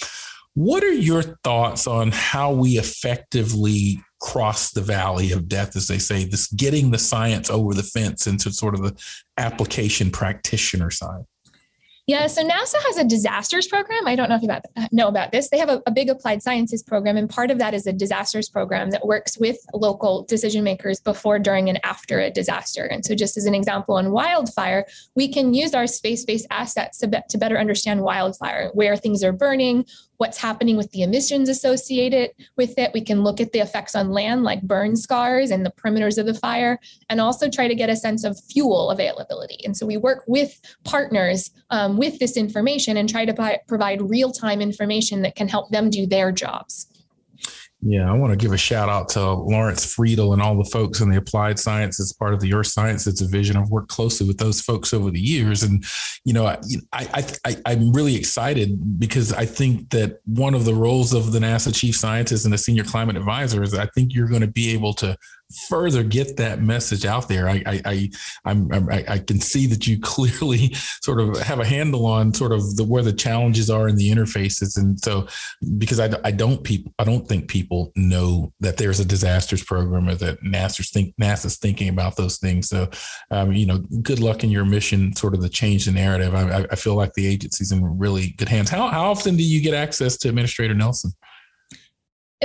What 0.56 0.84
are 0.84 0.94
your 0.94 1.24
thoughts 1.24 1.88
on 1.88 2.12
how 2.12 2.54
we 2.54 2.78
effectively 2.78 4.04
cross 4.24 4.72
the 4.72 4.82
valley 4.82 5.34
of 5.34 5.50
death, 5.50 5.76
as 5.76 5.88
they 5.88 6.00
say, 6.00 6.24
this 6.24 6.48
getting 6.48 6.92
the 6.92 6.98
science 6.98 7.50
over 7.50 7.74
the 7.74 7.84
fence 7.84 8.26
into 8.26 8.52
sort 8.52 8.74
of 8.74 8.82
the 8.82 8.96
application 9.38 10.10
practitioner 10.10 10.90
side? 10.90 11.26
Yeah, 12.06 12.28
so 12.28 12.44
NASA 12.44 12.76
has 12.86 12.98
a 12.98 13.06
disasters 13.06 13.68
program. 13.68 14.08
I 14.08 14.18
don't 14.18 14.28
know 14.28 14.36
if 14.36 14.42
you 14.42 14.50
about, 14.50 14.66
know 14.92 15.08
about 15.08 15.32
this. 15.32 15.50
They 15.50 15.58
have 15.58 15.70
a, 15.70 15.82
a, 15.86 15.92
big 15.92 16.10
applied 16.10 16.44
sciences 16.44 16.84
program, 16.84 17.16
and 17.16 17.30
part 17.30 17.50
of 17.50 17.60
that 17.60 17.74
is 17.74 17.88
a 17.88 17.94
disasters 17.94 18.50
program 18.50 18.92
that 18.92 19.06
works 19.06 19.38
with 19.38 19.58
local 19.74 20.24
decision 20.26 20.66
makers 20.66 21.00
before, 21.00 21.40
during, 21.40 21.70
and 21.70 21.80
after 21.86 22.20
a 22.20 22.30
disaster. 22.30 22.84
And 22.84 23.06
so, 23.06 23.16
just 23.16 23.38
as 23.38 23.46
an 23.46 23.56
example, 23.56 23.96
on 23.96 24.12
wildfire, 24.12 24.86
we 25.16 25.32
can 25.32 25.54
use 25.54 25.74
our 25.74 25.88
space 25.88 26.26
based 26.26 26.46
assets 26.52 26.98
to, 26.98 27.08
be, 27.08 27.20
to 27.30 27.38
better 27.38 27.58
understand 27.58 28.02
wildfire, 28.02 28.70
where 28.74 28.98
things 28.98 29.24
are 29.24 29.32
burning, 29.32 29.86
what's 30.24 30.38
happening 30.38 30.78
with 30.78 30.90
the 30.92 31.02
emissions 31.02 31.50
associated 31.50 32.32
with 32.56 32.78
it. 32.78 32.92
We 32.94 33.02
can 33.02 33.24
look 33.24 33.42
at 33.42 33.52
the 33.52 33.60
effects 33.60 33.94
on 33.94 34.12
land, 34.12 34.44
like 34.44 34.62
burn 34.62 34.96
scars 34.96 35.52
and 35.52 35.66
the 35.66 35.72
perimeters 35.72 36.18
of 36.18 36.26
the 36.26 36.34
fire, 36.34 36.80
and 37.10 37.20
also 37.20 37.50
try 37.50 37.68
to 37.68 37.76
get 37.76 37.90
a 37.90 37.96
sense 37.98 38.24
of 38.24 38.40
fuel 38.50 38.90
availability. 38.90 39.60
And 39.66 39.76
so 39.76 39.86
we 39.86 39.98
work 39.98 40.24
with 40.26 40.62
partners 40.86 41.52
um, 41.72 41.98
with 41.98 42.20
this 42.20 42.38
information 42.38 42.96
and 42.96 43.10
try 43.10 43.26
to 43.26 43.34
buy, 43.34 43.60
provide 43.68 44.02
real 44.02 44.32
time 44.32 44.62
information 44.62 45.24
that 45.24 45.36
can 45.36 45.50
help 45.50 45.72
them 45.72 45.90
do 45.90 46.08
their 46.08 46.32
jobs. 46.32 46.88
Yeah, 47.86 48.10
I 48.10 48.14
want 48.14 48.32
to 48.32 48.38
give 48.38 48.54
a 48.54 48.58
shout 48.58 48.88
out 48.88 49.10
to 49.10 49.34
Lawrence 49.34 49.86
Friedl 49.86 50.32
and 50.32 50.42
all 50.42 50.56
the 50.56 50.70
folks 50.70 51.02
in 51.02 51.10
the 51.10 51.18
applied 51.18 51.60
sciences 51.60 52.14
part 52.14 52.34
of 52.34 52.40
the 52.40 52.54
Earth 52.54 52.68
Sciences 52.68 53.20
division. 53.20 53.58
I've 53.58 53.70
worked 53.70 53.90
closely 53.90 54.26
with 54.26 54.38
those 54.38 54.62
folks 54.62 54.94
over 54.94 55.12
the 55.12 55.20
years, 55.20 55.64
and 55.64 55.84
you 56.24 56.32
know, 56.32 56.46
I, 56.46 56.60
I, 56.94 57.26
I 57.46 57.58
I'm 57.66 57.92
really 57.92 58.16
excited 58.16 59.00
because 59.00 59.34
I 59.34 59.46
think 59.46 59.90
that 59.90 60.20
one 60.26 60.54
of 60.54 60.64
the 60.64 60.74
roles 60.74 61.14
of 61.14 61.34
the 61.34 61.40
NASA 61.40 61.76
chief 61.76 61.98
scientist 61.98 62.46
and 62.46 62.54
the 62.54 62.58
senior 62.58 62.86
climate 62.86 63.18
advisor 63.18 63.62
is 63.64 63.74
I 63.74 63.88
think 63.88 64.14
you're 64.14 64.30
going 64.30 64.42
to 64.42 64.48
be 64.48 64.74
able 64.74 64.94
to 64.96 65.18
further 65.70 66.04
get 66.04 66.38
that 66.38 66.62
message 66.62 67.06
out 67.06 67.28
there. 67.28 67.50
I 67.50 67.64
I 67.66 67.82
I, 67.86 68.10
I'm, 68.46 68.72
I, 68.90 69.04
I 69.08 69.18
can 69.20 69.40
see 69.40 69.68
that 69.68 69.88
you 69.88 70.00
clearly 70.02 70.74
sort 71.02 71.20
of 71.20 71.38
have 71.40 71.60
a 71.60 71.66
handle 71.66 72.06
on 72.06 72.34
sort 72.34 72.52
of 72.52 72.76
the 72.76 72.84
where 72.84 73.04
the 73.04 73.14
challenges 73.14 73.70
are 73.70 73.88
in 73.88 73.96
the 73.96 74.10
interfaces, 74.10 74.78
and 74.78 75.00
so 75.00 75.28
because 75.78 76.00
I, 76.00 76.10
I 76.24 76.32
don't 76.32 76.64
people 76.64 76.94
I 77.00 77.04
don't 77.04 77.28
think 77.28 77.48
people 77.48 77.92
know 77.96 78.52
that 78.60 78.78
there's 78.78 79.00
a 79.00 79.06
disasters 79.06 79.64
program 79.64 80.10
or 80.10 80.16
that 80.16 80.42
NASA's 80.44 80.90
think 80.90 81.16
NASA's 81.22 81.58
thinking 81.58 81.90
about 81.90 82.16
those 82.16 82.38
things. 82.38 82.70
So 82.70 82.90
um, 83.32 83.54
you 83.54 83.66
know, 83.66 83.80
good 84.02 84.20
luck 84.20 84.44
in 84.44 84.50
your 84.50 84.66
mission, 84.66 85.16
sort 85.16 85.34
of 85.34 85.42
to 85.42 85.50
change 85.50 85.86
the 85.86 85.92
narrative. 85.92 86.36
I, 86.36 86.66
I 86.72 86.76
feel 86.76 86.96
like 86.96 87.14
the 87.14 87.28
agency's 87.28 87.72
in 87.72 87.98
really 87.98 88.34
good 88.38 88.50
hands. 88.50 88.70
How 88.70 88.88
how 88.88 89.12
often 89.12 89.36
do 89.36 89.44
you 89.44 89.62
get 89.62 89.74
access 89.74 90.18
to 90.18 90.30
Administrator 90.30 90.74
Nelson? 90.74 91.12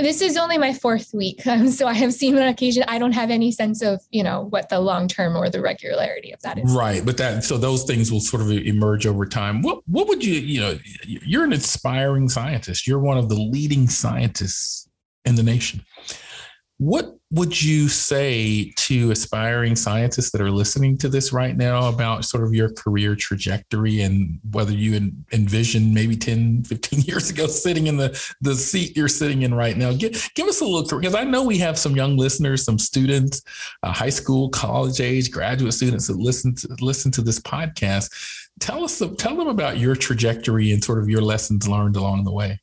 This 0.01 0.21
is 0.21 0.37
only 0.37 0.57
my 0.57 0.73
fourth 0.73 1.13
week 1.13 1.45
um, 1.47 1.69
so 1.69 1.87
i 1.87 1.93
have 1.93 2.13
seen 2.13 2.37
on 2.37 2.47
occasion 2.47 2.83
i 2.87 2.97
don't 2.97 3.11
have 3.11 3.29
any 3.29 3.51
sense 3.51 3.81
of 3.81 4.01
you 4.11 4.23
know 4.23 4.47
what 4.49 4.69
the 4.69 4.79
long 4.79 5.07
term 5.07 5.35
or 5.35 5.49
the 5.49 5.61
regularity 5.61 6.31
of 6.31 6.41
that 6.41 6.57
is. 6.57 6.71
Right 6.73 7.05
but 7.05 7.17
that 7.17 7.43
so 7.43 7.57
those 7.57 7.83
things 7.83 8.11
will 8.11 8.19
sort 8.19 8.41
of 8.41 8.51
emerge 8.51 9.05
over 9.05 9.25
time. 9.25 9.61
What 9.61 9.81
what 9.87 10.07
would 10.07 10.23
you 10.23 10.33
you 10.33 10.59
know 10.61 10.77
you're 11.05 11.43
an 11.43 11.53
inspiring 11.53 12.29
scientist. 12.29 12.87
You're 12.87 12.99
one 12.99 13.17
of 13.17 13.29
the 13.29 13.35
leading 13.35 13.87
scientists 13.87 14.89
in 15.25 15.35
the 15.35 15.43
nation 15.43 15.83
What 16.79 17.15
would 17.31 17.61
you 17.61 17.89
say 17.89 18.73
to 18.75 19.11
aspiring 19.11 19.75
scientists 19.75 20.31
that 20.31 20.41
are 20.41 20.49
listening 20.49 20.97
to 20.97 21.09
this 21.09 21.31
right 21.31 21.55
now 21.55 21.87
about 21.87 22.25
sort 22.25 22.43
of 22.43 22.55
your 22.55 22.71
career 22.71 23.15
trajectory 23.15 24.01
and 24.01 24.39
whether 24.51 24.71
you 24.71 25.11
envision 25.31 25.93
maybe 25.93 26.15
10, 26.15 26.63
15 26.63 27.01
years 27.05 27.29
ago 27.29 27.45
sitting 27.45 27.85
in 27.87 27.97
the, 27.97 28.19
the 28.41 28.55
seat 28.55 28.97
you're 28.97 29.07
sitting 29.07 29.43
in 29.43 29.53
right 29.53 29.77
now? 29.77 29.91
Give, 29.91 30.29
give 30.33 30.47
us 30.47 30.61
a 30.61 30.65
little, 30.65 30.99
because 30.99 31.13
I 31.13 31.23
know 31.23 31.43
we 31.43 31.59
have 31.59 31.77
some 31.77 31.95
young 31.95 32.17
listeners, 32.17 32.63
some 32.63 32.79
students, 32.79 33.43
uh, 33.83 33.91
high 33.91 34.09
school, 34.09 34.49
college 34.49 34.99
age, 34.99 35.29
graduate 35.29 35.73
students 35.73 36.07
that 36.07 36.17
listen 36.17 36.55
to, 36.55 36.75
listen 36.81 37.11
to 37.11 37.21
this 37.21 37.39
podcast. 37.39 38.09
Tell 38.59 38.83
us, 38.83 39.03
tell 39.17 39.35
them 39.35 39.47
about 39.47 39.77
your 39.77 39.95
trajectory 39.95 40.71
and 40.71 40.83
sort 40.83 40.99
of 40.99 41.09
your 41.09 41.21
lessons 41.21 41.67
learned 41.67 41.95
along 41.95 42.23
the 42.23 42.31
way. 42.31 42.59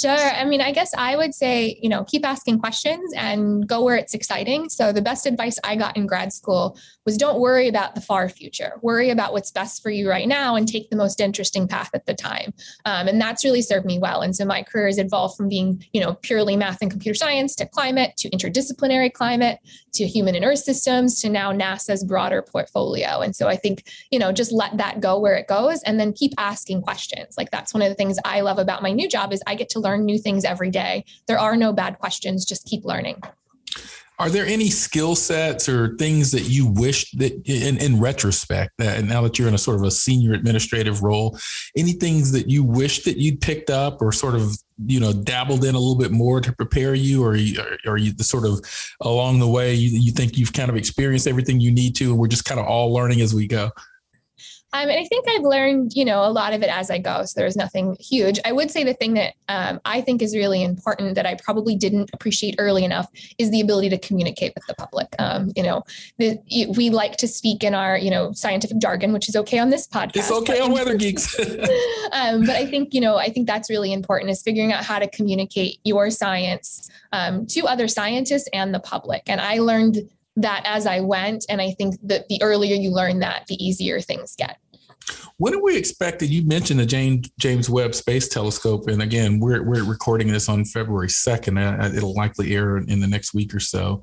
Sure. 0.00 0.10
I 0.10 0.44
mean, 0.44 0.60
I 0.60 0.72
guess 0.72 0.92
I 0.96 1.16
would 1.16 1.34
say, 1.34 1.78
you 1.80 1.88
know, 1.88 2.04
keep 2.04 2.26
asking 2.26 2.58
questions 2.58 3.12
and 3.16 3.66
go 3.66 3.82
where 3.82 3.96
it's 3.96 4.14
exciting. 4.14 4.68
So, 4.68 4.92
the 4.92 5.02
best 5.02 5.24
advice 5.26 5.58
I 5.62 5.76
got 5.76 5.96
in 5.96 6.06
grad 6.06 6.32
school 6.32 6.76
was 7.04 7.16
don't 7.16 7.38
worry 7.38 7.68
about 7.68 7.94
the 7.94 8.00
far 8.00 8.28
future. 8.28 8.72
Worry 8.82 9.10
about 9.10 9.32
what's 9.32 9.50
best 9.50 9.82
for 9.82 9.90
you 9.90 10.08
right 10.08 10.26
now 10.26 10.56
and 10.56 10.66
take 10.66 10.90
the 10.90 10.96
most 10.96 11.20
interesting 11.20 11.68
path 11.68 11.90
at 11.94 12.06
the 12.06 12.14
time. 12.14 12.54
Um, 12.86 13.08
and 13.08 13.20
that's 13.20 13.44
really 13.44 13.62
served 13.62 13.86
me 13.86 13.98
well. 13.98 14.22
And 14.22 14.34
so, 14.34 14.44
my 14.44 14.62
career 14.62 14.86
has 14.86 14.98
evolved 14.98 15.36
from 15.36 15.48
being, 15.48 15.84
you 15.92 16.00
know, 16.00 16.14
purely 16.14 16.56
math 16.56 16.78
and 16.82 16.90
computer 16.90 17.16
science 17.16 17.54
to 17.56 17.66
climate 17.66 18.16
to 18.18 18.30
interdisciplinary 18.30 19.12
climate 19.12 19.60
to 19.94 20.06
human 20.06 20.34
and 20.34 20.44
earth 20.44 20.58
systems 20.58 21.20
to 21.20 21.28
now 21.28 21.52
NASA's 21.52 22.02
broader 22.04 22.42
portfolio. 22.42 23.20
And 23.20 23.36
so, 23.36 23.46
I 23.46 23.56
think, 23.56 23.84
you 24.10 24.18
know, 24.18 24.32
just 24.32 24.50
let 24.50 24.76
that 24.78 25.00
go 25.00 25.20
where 25.20 25.34
it 25.34 25.46
goes 25.46 25.82
and 25.82 26.00
then 26.00 26.12
keep 26.12 26.32
asking 26.38 26.82
questions. 26.82 27.36
Like, 27.36 27.52
that's 27.52 27.72
one 27.72 27.82
of 27.82 27.88
the 27.88 27.94
things 27.94 28.18
I 28.24 28.40
love 28.40 28.58
about 28.58 28.82
my 28.82 28.90
new 28.90 29.08
job 29.08 29.32
is 29.32 29.42
I 29.46 29.54
get 29.54 29.68
to 29.70 29.83
learn 29.84 30.04
new 30.04 30.18
things 30.18 30.44
every 30.44 30.70
day. 30.70 31.04
There 31.28 31.38
are 31.38 31.56
no 31.56 31.72
bad 31.72 31.98
questions, 31.98 32.44
just 32.44 32.66
keep 32.66 32.84
learning. 32.84 33.22
Are 34.20 34.30
there 34.30 34.46
any 34.46 34.70
skill 34.70 35.16
sets 35.16 35.68
or 35.68 35.96
things 35.96 36.30
that 36.30 36.42
you 36.42 36.68
wish 36.68 37.10
that 37.12 37.32
in, 37.46 37.78
in 37.78 38.00
retrospect, 38.00 38.70
and 38.78 39.08
now 39.08 39.22
that 39.22 39.38
you're 39.38 39.48
in 39.48 39.54
a 39.54 39.58
sort 39.58 39.76
of 39.76 39.82
a 39.82 39.90
senior 39.90 40.34
administrative 40.34 41.02
role, 41.02 41.36
any 41.76 41.94
things 41.94 42.30
that 42.30 42.48
you 42.48 42.62
wish 42.62 43.02
that 43.02 43.16
you'd 43.16 43.40
picked 43.40 43.70
up 43.70 44.00
or 44.00 44.12
sort 44.12 44.36
of, 44.36 44.56
you 44.86 45.00
know, 45.00 45.12
dabbled 45.12 45.64
in 45.64 45.74
a 45.74 45.78
little 45.78 45.98
bit 45.98 46.12
more 46.12 46.40
to 46.40 46.52
prepare 46.52 46.94
you, 46.94 47.24
or 47.24 47.34
you 47.34 47.60
are 47.86 47.96
you 47.96 48.12
the 48.12 48.22
sort 48.22 48.46
of 48.46 48.60
along 49.00 49.40
the 49.40 49.48
way, 49.48 49.74
you, 49.74 49.98
you 49.98 50.12
think 50.12 50.38
you've 50.38 50.52
kind 50.52 50.70
of 50.70 50.76
experienced 50.76 51.26
everything 51.26 51.58
you 51.58 51.72
need 51.72 51.96
to, 51.96 52.10
and 52.10 52.18
we're 52.18 52.28
just 52.28 52.44
kind 52.44 52.60
of 52.60 52.66
all 52.66 52.94
learning 52.94 53.20
as 53.20 53.34
we 53.34 53.48
go? 53.48 53.68
Um, 54.74 54.88
and 54.88 54.98
I 54.98 55.04
think 55.04 55.24
I've 55.28 55.44
learned, 55.44 55.92
you 55.94 56.04
know, 56.04 56.24
a 56.24 56.32
lot 56.32 56.52
of 56.52 56.62
it 56.62 56.68
as 56.68 56.90
I 56.90 56.98
go. 56.98 57.24
So 57.24 57.38
there's 57.38 57.56
nothing 57.56 57.96
huge. 58.00 58.40
I 58.44 58.50
would 58.50 58.72
say 58.72 58.82
the 58.82 58.92
thing 58.92 59.14
that 59.14 59.34
um, 59.48 59.80
I 59.84 60.00
think 60.00 60.20
is 60.20 60.34
really 60.34 60.64
important 60.64 61.14
that 61.14 61.26
I 61.26 61.36
probably 61.36 61.76
didn't 61.76 62.10
appreciate 62.12 62.56
early 62.58 62.84
enough 62.84 63.08
is 63.38 63.52
the 63.52 63.60
ability 63.60 63.88
to 63.90 63.98
communicate 63.98 64.52
with 64.56 64.66
the 64.66 64.74
public. 64.74 65.06
Um, 65.20 65.52
you 65.54 65.62
know, 65.62 65.84
the, 66.18 66.38
we 66.76 66.90
like 66.90 67.16
to 67.18 67.28
speak 67.28 67.62
in 67.62 67.72
our, 67.72 67.96
you 67.96 68.10
know, 68.10 68.32
scientific 68.32 68.78
jargon, 68.78 69.12
which 69.12 69.28
is 69.28 69.36
okay 69.36 69.60
on 69.60 69.70
this 69.70 69.86
podcast. 69.86 70.16
It's 70.16 70.32
okay 70.32 70.58
on 70.58 70.72
Weather 70.72 70.96
Geeks. 70.96 71.38
Um, 72.12 72.42
but 72.42 72.50
I 72.50 72.64
think, 72.66 72.94
you 72.94 73.00
know, 73.00 73.16
I 73.16 73.28
think 73.28 73.48
that's 73.48 73.68
really 73.68 73.92
important 73.92 74.30
is 74.30 74.40
figuring 74.40 74.72
out 74.72 74.84
how 74.84 75.00
to 75.00 75.08
communicate 75.08 75.78
your 75.82 76.10
science 76.10 76.88
um, 77.12 77.46
to 77.46 77.66
other 77.66 77.88
scientists 77.88 78.48
and 78.52 78.72
the 78.72 78.78
public. 78.78 79.22
And 79.26 79.40
I 79.40 79.58
learned 79.58 79.98
that 80.36 80.62
as 80.64 80.86
I 80.86 81.00
went. 81.00 81.44
And 81.48 81.60
I 81.60 81.72
think 81.72 81.96
that 82.04 82.28
the 82.28 82.42
earlier 82.42 82.76
you 82.76 82.90
learn 82.90 83.20
that, 83.20 83.46
the 83.48 83.62
easier 83.64 84.00
things 84.00 84.36
get. 84.36 84.58
When 85.36 85.54
are 85.54 85.62
we 85.62 85.76
expected? 85.76 86.30
You 86.30 86.46
mentioned 86.46 86.80
the 86.80 86.86
James 86.86 87.28
James 87.38 87.68
Webb 87.68 87.94
Space 87.94 88.28
Telescope, 88.28 88.88
and 88.88 89.02
again, 89.02 89.40
we're 89.40 89.62
we're 89.62 89.84
recording 89.84 90.28
this 90.28 90.48
on 90.48 90.64
February 90.64 91.08
second. 91.08 91.58
Uh, 91.58 91.92
it'll 91.94 92.14
likely 92.14 92.54
air 92.54 92.78
in 92.78 93.00
the 93.00 93.06
next 93.06 93.34
week 93.34 93.54
or 93.54 93.60
so. 93.60 94.02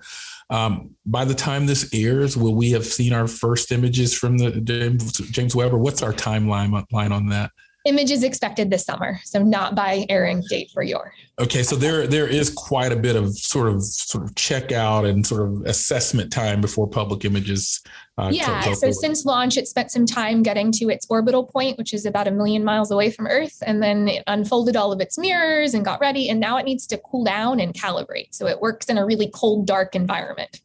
Um, 0.50 0.92
by 1.06 1.24
the 1.24 1.34
time 1.34 1.66
this 1.66 1.90
airs, 1.94 2.36
will 2.36 2.56
we 2.56 2.72
have 2.72 2.86
seen 2.86 3.14
our 3.14 3.28
first 3.28 3.72
images 3.72 4.14
from 4.14 4.38
the 4.38 4.52
James, 4.62 5.14
James 5.32 5.56
Webb, 5.56 5.74
or 5.74 5.78
what's 5.78 6.04
our 6.04 6.14
timeline 6.14 6.86
line 6.92 7.12
on 7.12 7.28
that? 7.28 7.52
Image 7.86 8.12
is 8.12 8.24
expected 8.24 8.70
this 8.70 8.86
summer, 8.86 9.20
so 9.24 9.42
not 9.42 9.74
by 9.74 10.06
airing 10.08 10.44
date 10.50 10.70
for 10.72 10.84
your. 10.84 11.14
Okay, 11.40 11.64
so 11.64 11.76
there 11.76 12.06
there 12.06 12.28
is 12.28 12.52
quite 12.52 12.92
a 12.92 12.96
bit 12.96 13.16
of 13.16 13.36
sort 13.36 13.68
of 13.68 13.84
sort 13.84 14.24
of 14.24 14.36
checkout 14.36 15.10
and 15.10 15.26
sort 15.26 15.42
of 15.42 15.66
assessment 15.66 16.32
time 16.32 16.62
before 16.62 16.88
public 16.88 17.26
images. 17.26 17.82
Uh, 18.20 18.30
yeah, 18.32 18.62
so 18.62 18.76
forward. 18.76 18.94
since 18.94 19.26
launch, 19.26 19.58
it 19.58 19.68
spent 19.68 19.90
some 19.90 20.06
time 20.06 20.44
getting 20.44 20.72
to 20.74 20.90
its 20.90 21.08
orbital 21.10 21.44
point, 21.44 21.76
which 21.80 21.92
is 21.92 22.06
about 22.06 22.28
a 22.28 22.32
million 22.32 22.64
miles 22.64 22.92
away 22.92 23.10
from 23.10 23.26
Earth, 23.26 23.64
and 23.66 23.82
then 23.82 24.08
it 24.08 24.24
unfolded 24.28 24.76
all 24.76 24.92
of 24.92 25.02
its 25.02 25.18
mirrors 25.18 25.74
and 25.74 25.84
got 25.84 26.00
ready, 26.00 26.30
and 26.30 26.40
now 26.40 26.58
it 26.58 26.66
needs 26.66 26.86
to 26.86 27.00
cool 27.00 27.24
down 27.24 27.60
and 27.60 27.74
calibrate. 27.74 28.28
So 28.30 28.46
it 28.46 28.62
works 28.62 28.86
in 28.88 29.00
a 29.00 29.06
really 29.06 29.32
cold, 29.34 29.66
dark 29.66 29.96
environment. 29.96 30.62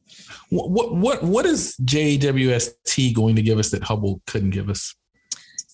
What 0.50 0.70
what 0.70 0.94
what, 0.94 1.22
what 1.22 1.46
is 1.46 1.76
JWST 1.82 3.14
going 3.14 3.36
to 3.36 3.42
give 3.42 3.58
us 3.58 3.70
that 3.70 3.84
Hubble 3.84 4.20
couldn't 4.26 4.50
give 4.50 4.68
us? 4.68 4.94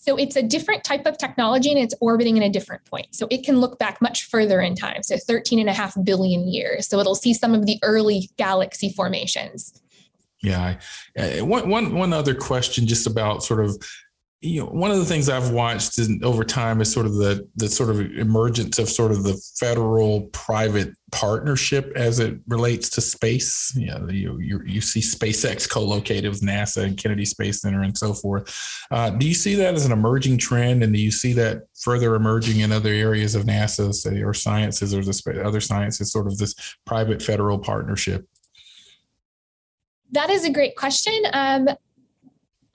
So 0.02 0.16
it's 0.16 0.34
a 0.34 0.42
different 0.42 0.82
type 0.82 1.06
of 1.06 1.16
technology 1.16 1.70
and 1.70 1.78
it's 1.78 1.94
orbiting 2.00 2.36
in 2.36 2.42
a 2.42 2.50
different 2.50 2.84
point. 2.86 3.14
So 3.14 3.28
it 3.30 3.44
can 3.44 3.60
look 3.60 3.78
back 3.78 4.02
much 4.02 4.24
further 4.24 4.60
in 4.60 4.74
time, 4.74 5.04
so 5.04 5.16
13 5.16 5.60
and 5.60 5.68
a 5.68 5.72
half 5.72 5.96
billion 6.02 6.48
years. 6.48 6.88
So 6.88 6.98
it'll 6.98 7.14
see 7.14 7.32
some 7.32 7.54
of 7.54 7.66
the 7.66 7.78
early 7.84 8.28
galaxy 8.36 8.92
formations. 8.92 9.80
Yeah. 10.42 10.78
Uh, 11.16 11.46
one, 11.46 11.68
one, 11.68 11.94
one 11.94 12.12
other 12.12 12.34
question 12.34 12.84
just 12.84 13.06
about 13.06 13.44
sort 13.44 13.64
of 13.64 13.80
you 14.44 14.61
know, 14.61 14.66
one 14.66 14.90
of 14.90 14.98
the 14.98 15.05
things 15.05 15.28
I've 15.28 15.50
watched 15.50 16.00
in, 16.00 16.20
over 16.24 16.42
time 16.42 16.81
is 16.81 16.92
sort 16.92 17.07
of 17.07 17.14
the 17.14 17.48
the 17.57 17.68
sort 17.68 17.90
of 17.90 18.00
emergence 18.00 18.81
of 18.81 18.88
sort 18.88 19.12
of 19.12 19.22
the 19.22 19.40
federal 19.59 20.22
private 20.33 20.94
partnership 21.12 21.92
as 21.94 22.18
it 22.18 22.40
relates 22.48 22.90
to 22.90 23.00
space. 23.00 23.72
You 23.76 23.87
know, 23.87 24.09
you 24.09 24.40
you, 24.40 24.61
you 24.66 24.81
see 24.81 25.00
SpaceX 25.00 25.70
co-located 25.70 26.28
with 26.28 26.40
NASA 26.40 26.83
and 26.83 26.96
Kennedy 26.96 27.24
Space 27.24 27.61
Center 27.61 27.83
and 27.83 27.96
so 27.96 28.12
forth. 28.12 28.52
Uh, 28.90 29.11
do 29.11 29.28
you 29.28 29.35
see 29.35 29.55
that 29.55 29.74
as 29.74 29.87
an 29.87 29.92
emerging 29.92 30.38
trend, 30.38 30.83
and 30.83 30.92
do 30.92 31.00
you 31.00 31.12
see 31.12 31.33
that 31.35 31.62
further 31.81 32.16
emerging 32.16 32.61
in 32.61 32.72
other 32.72 32.90
areas 32.90 33.37
of 33.37 33.44
NASA, 33.44 33.94
say, 33.94 34.22
or 34.22 34.35
sciences, 34.35 34.92
or 34.92 35.02
the 35.02 35.42
other 35.44 35.61
sciences, 35.61 36.11
sort 36.11 36.26
of 36.26 36.37
this 36.37 36.55
private 36.85 37.22
federal 37.22 37.61
partnership? 37.61 38.26
That 40.11 40.31
is 40.31 40.44
a 40.44 40.50
great 40.50 40.74
question. 40.74 41.14
Um, 41.33 41.68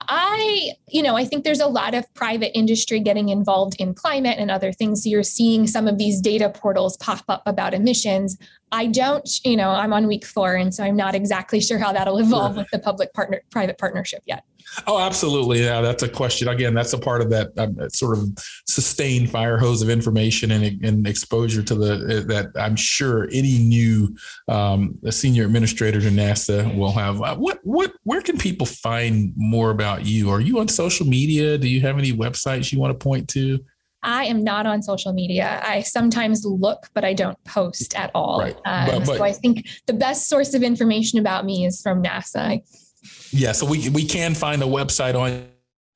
I, 0.08 0.72
you 0.88 1.02
know, 1.02 1.16
I 1.16 1.26
think 1.26 1.44
there's 1.44 1.60
a 1.60 1.66
lot 1.66 1.94
of 1.94 2.12
private 2.14 2.56
industry 2.56 2.98
getting 2.98 3.28
involved 3.28 3.76
in 3.78 3.92
climate 3.92 4.38
and 4.38 4.50
other 4.50 4.72
things. 4.72 5.04
So 5.04 5.10
you're 5.10 5.22
seeing 5.22 5.66
some 5.66 5.86
of 5.86 5.98
these 5.98 6.20
data 6.20 6.48
portals 6.48 6.96
pop 6.96 7.24
up 7.28 7.42
about 7.44 7.74
emissions. 7.74 8.38
I 8.72 8.86
don't, 8.86 9.28
you 9.44 9.56
know, 9.56 9.70
I'm 9.70 9.92
on 9.92 10.06
week 10.06 10.24
four, 10.24 10.54
and 10.54 10.74
so 10.74 10.82
I'm 10.84 10.96
not 10.96 11.14
exactly 11.14 11.60
sure 11.60 11.78
how 11.78 11.92
that'll 11.92 12.18
evolve 12.18 12.54
sure. 12.54 12.62
with 12.62 12.70
the 12.70 12.78
public 12.78 13.12
partner 13.12 13.42
private 13.50 13.78
partnership 13.78 14.22
yet. 14.26 14.44
Oh, 14.86 14.98
absolutely. 14.98 15.64
Yeah, 15.64 15.80
that's 15.80 16.02
a 16.02 16.08
question. 16.08 16.48
Again, 16.48 16.74
that's 16.74 16.92
a 16.92 16.98
part 16.98 17.20
of 17.20 17.30
that 17.30 17.50
um, 17.58 17.76
sort 17.90 18.16
of 18.18 18.28
sustained 18.66 19.30
fire 19.30 19.58
hose 19.58 19.82
of 19.82 19.90
information 19.90 20.50
and, 20.52 20.84
and 20.84 21.06
exposure 21.06 21.62
to 21.62 21.74
the 21.74 21.92
uh, 21.92 22.26
that 22.28 22.50
I'm 22.56 22.76
sure 22.76 23.28
any 23.32 23.58
new 23.58 24.16
um, 24.48 24.98
senior 25.10 25.44
administrator 25.44 26.00
to 26.00 26.08
NASA 26.08 26.76
will 26.76 26.92
have. 26.92 27.20
Uh, 27.20 27.36
what 27.36 27.58
what 27.62 27.92
where 28.04 28.20
can 28.20 28.38
people 28.38 28.66
find 28.66 29.32
more 29.36 29.70
about 29.70 30.06
you? 30.06 30.30
Are 30.30 30.40
you 30.40 30.60
on 30.60 30.68
social 30.68 31.06
media? 31.06 31.58
Do 31.58 31.68
you 31.68 31.80
have 31.80 31.98
any 31.98 32.12
websites 32.12 32.72
you 32.72 32.78
want 32.78 32.98
to 32.98 33.02
point 33.02 33.28
to? 33.30 33.58
I 34.02 34.26
am 34.26 34.44
not 34.44 34.64
on 34.66 34.80
social 34.82 35.12
media. 35.12 35.60
I 35.64 35.82
sometimes 35.82 36.44
look, 36.44 36.88
but 36.94 37.04
I 37.04 37.14
don't 37.14 37.42
post 37.44 37.98
at 37.98 38.10
all. 38.14 38.40
Right. 38.40 38.56
Um, 38.64 38.86
but, 38.86 39.06
but, 39.06 39.16
so 39.16 39.24
I 39.24 39.32
think 39.32 39.68
the 39.86 39.92
best 39.92 40.28
source 40.28 40.54
of 40.54 40.62
information 40.62 41.18
about 41.18 41.44
me 41.44 41.66
is 41.66 41.82
from 41.82 42.02
NASA. 42.02 42.62
Yeah, 43.30 43.52
so 43.52 43.66
we 43.66 43.88
we 43.90 44.04
can 44.04 44.34
find 44.34 44.62
a 44.62 44.66
website 44.66 45.14
on 45.14 45.46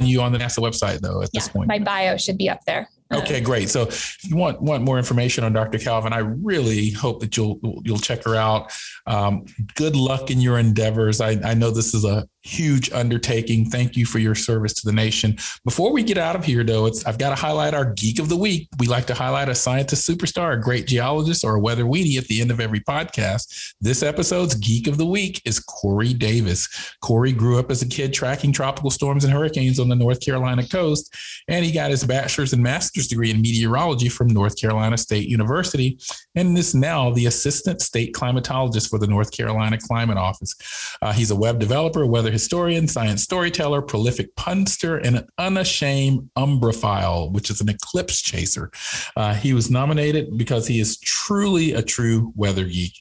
you 0.00 0.20
on 0.20 0.32
the 0.32 0.38
NASA 0.38 0.58
website 0.58 1.00
though 1.00 1.22
at 1.22 1.30
yeah, 1.32 1.40
this 1.40 1.48
point. 1.48 1.68
My 1.68 1.78
bio 1.78 2.16
should 2.16 2.38
be 2.38 2.48
up 2.48 2.60
there. 2.66 2.88
Okay, 3.12 3.40
great. 3.40 3.68
So 3.68 3.82
if 3.82 4.16
you 4.24 4.36
want 4.36 4.62
want 4.62 4.82
more 4.82 4.98
information 4.98 5.44
on 5.44 5.52
Dr. 5.52 5.78
Calvin, 5.78 6.12
I 6.12 6.18
really 6.18 6.90
hope 6.90 7.20
that 7.20 7.36
you'll 7.36 7.60
you'll 7.84 7.98
check 7.98 8.24
her 8.24 8.34
out. 8.34 8.72
Um, 9.06 9.44
good 9.74 9.96
luck 9.96 10.30
in 10.30 10.40
your 10.40 10.58
endeavors. 10.58 11.20
I, 11.20 11.32
I 11.44 11.54
know 11.54 11.70
this 11.70 11.94
is 11.94 12.04
a 12.04 12.26
huge 12.42 12.90
undertaking. 12.92 13.70
Thank 13.70 13.96
you 13.96 14.04
for 14.04 14.18
your 14.18 14.34
service 14.34 14.72
to 14.74 14.86
the 14.86 14.92
nation. 14.92 15.36
Before 15.64 15.92
we 15.92 16.02
get 16.02 16.18
out 16.18 16.34
of 16.34 16.44
here, 16.44 16.64
though, 16.64 16.86
it's 16.86 17.04
I've 17.06 17.18
got 17.18 17.30
to 17.30 17.36
highlight 17.36 17.74
our 17.74 17.92
geek 17.92 18.18
of 18.18 18.28
the 18.28 18.36
week. 18.36 18.68
We 18.78 18.86
like 18.88 19.06
to 19.06 19.14
highlight 19.14 19.48
a 19.48 19.54
scientist 19.54 20.08
superstar, 20.08 20.54
a 20.54 20.60
great 20.60 20.86
geologist, 20.86 21.44
or 21.44 21.54
a 21.54 21.60
weather 21.60 21.84
weenie 21.84 22.18
at 22.18 22.26
the 22.26 22.40
end 22.40 22.50
of 22.50 22.60
every 22.60 22.80
podcast. 22.80 23.74
This 23.80 24.02
episode's 24.02 24.54
geek 24.56 24.88
of 24.88 24.98
the 24.98 25.06
week 25.06 25.40
is 25.44 25.60
Corey 25.60 26.12
Davis. 26.12 26.94
Corey 27.00 27.32
grew 27.32 27.58
up 27.58 27.70
as 27.70 27.82
a 27.82 27.88
kid 27.88 28.12
tracking 28.12 28.52
tropical 28.52 28.90
storms 28.90 29.24
and 29.24 29.32
hurricanes 29.32 29.78
on 29.78 29.88
the 29.88 29.96
North 29.96 30.20
Carolina 30.20 30.66
coast, 30.66 31.14
and 31.48 31.64
he 31.64 31.70
got 31.70 31.90
his 31.90 32.04
bachelor's 32.04 32.52
and 32.52 32.62
master's 32.62 33.08
degree 33.08 33.30
in 33.30 33.40
meteorology 33.40 34.08
from 34.08 34.26
North 34.26 34.60
Carolina 34.60 34.98
State 34.98 35.28
University, 35.28 35.98
and 36.34 36.58
is 36.58 36.74
now 36.74 37.10
the 37.10 37.26
assistant 37.26 37.80
state 37.80 38.12
climatologist 38.14 38.90
for 38.90 38.98
the 38.98 39.06
North 39.06 39.30
Carolina 39.30 39.78
Climate 39.78 40.18
Office. 40.18 40.54
Uh, 41.00 41.12
he's 41.12 41.30
a 41.30 41.36
web 41.36 41.58
developer, 41.58 42.04
weather 42.04 42.31
historian, 42.32 42.88
science 42.88 43.22
storyteller, 43.22 43.82
prolific 43.82 44.34
punster, 44.36 44.98
and 44.98 45.16
an 45.16 45.28
unashamed 45.38 46.28
umbraphile, 46.36 47.32
which 47.32 47.50
is 47.50 47.60
an 47.60 47.68
eclipse 47.68 48.20
chaser. 48.20 48.70
Uh, 49.16 49.34
he 49.34 49.52
was 49.52 49.70
nominated 49.70 50.36
because 50.36 50.66
he 50.66 50.80
is 50.80 50.98
truly 51.00 51.72
a 51.72 51.82
true 51.82 52.32
weather 52.34 52.64
geek. 52.64 52.94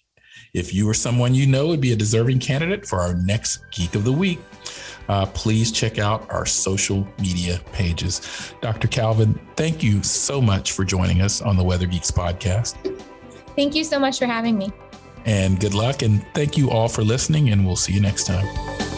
If 0.54 0.74
you 0.74 0.88
or 0.90 0.94
someone 0.94 1.34
you 1.34 1.48
know 1.48 1.68
would 1.68 1.82
be 1.82 1.94
a 1.94 1.96
deserving 1.96 2.40
candidate 2.40 2.86
for 2.86 3.00
our 3.00 3.16
next 3.16 3.60
Geek 3.72 3.96
of 3.96 4.04
the 4.04 4.12
Week, 4.12 4.40
uh, 5.08 5.26
please 5.28 5.72
check 5.72 5.98
out 5.98 6.30
our 6.30 6.46
social 6.46 7.08
media 7.20 7.60
pages. 7.72 8.54
Dr. 8.62 8.88
Calvin, 8.88 9.40
thank 9.56 9.82
you 9.82 10.04
so 10.04 10.42
much 10.42 10.74
for 10.74 10.84
joining 10.84 11.22
us 11.22 11.42
on 11.42 11.56
the 11.56 11.64
Weather 11.64 11.88
Geeks 11.88 12.12
podcast. 12.12 12.76
Thank 13.56 13.76
you 13.76 13.84
so 13.84 14.00
much 14.00 14.20
for 14.20 14.26
having 14.26 14.58
me. 14.58 14.72
And 15.26 15.60
good 15.60 15.74
luck. 15.74 16.02
And 16.02 16.26
thank 16.34 16.58
you 16.58 16.70
all 16.70 16.88
for 16.88 17.04
listening, 17.04 17.50
and 17.50 17.66
we'll 17.66 17.76
see 17.76 17.94
you 17.94 18.02
next 18.02 18.26
time. 18.26 18.91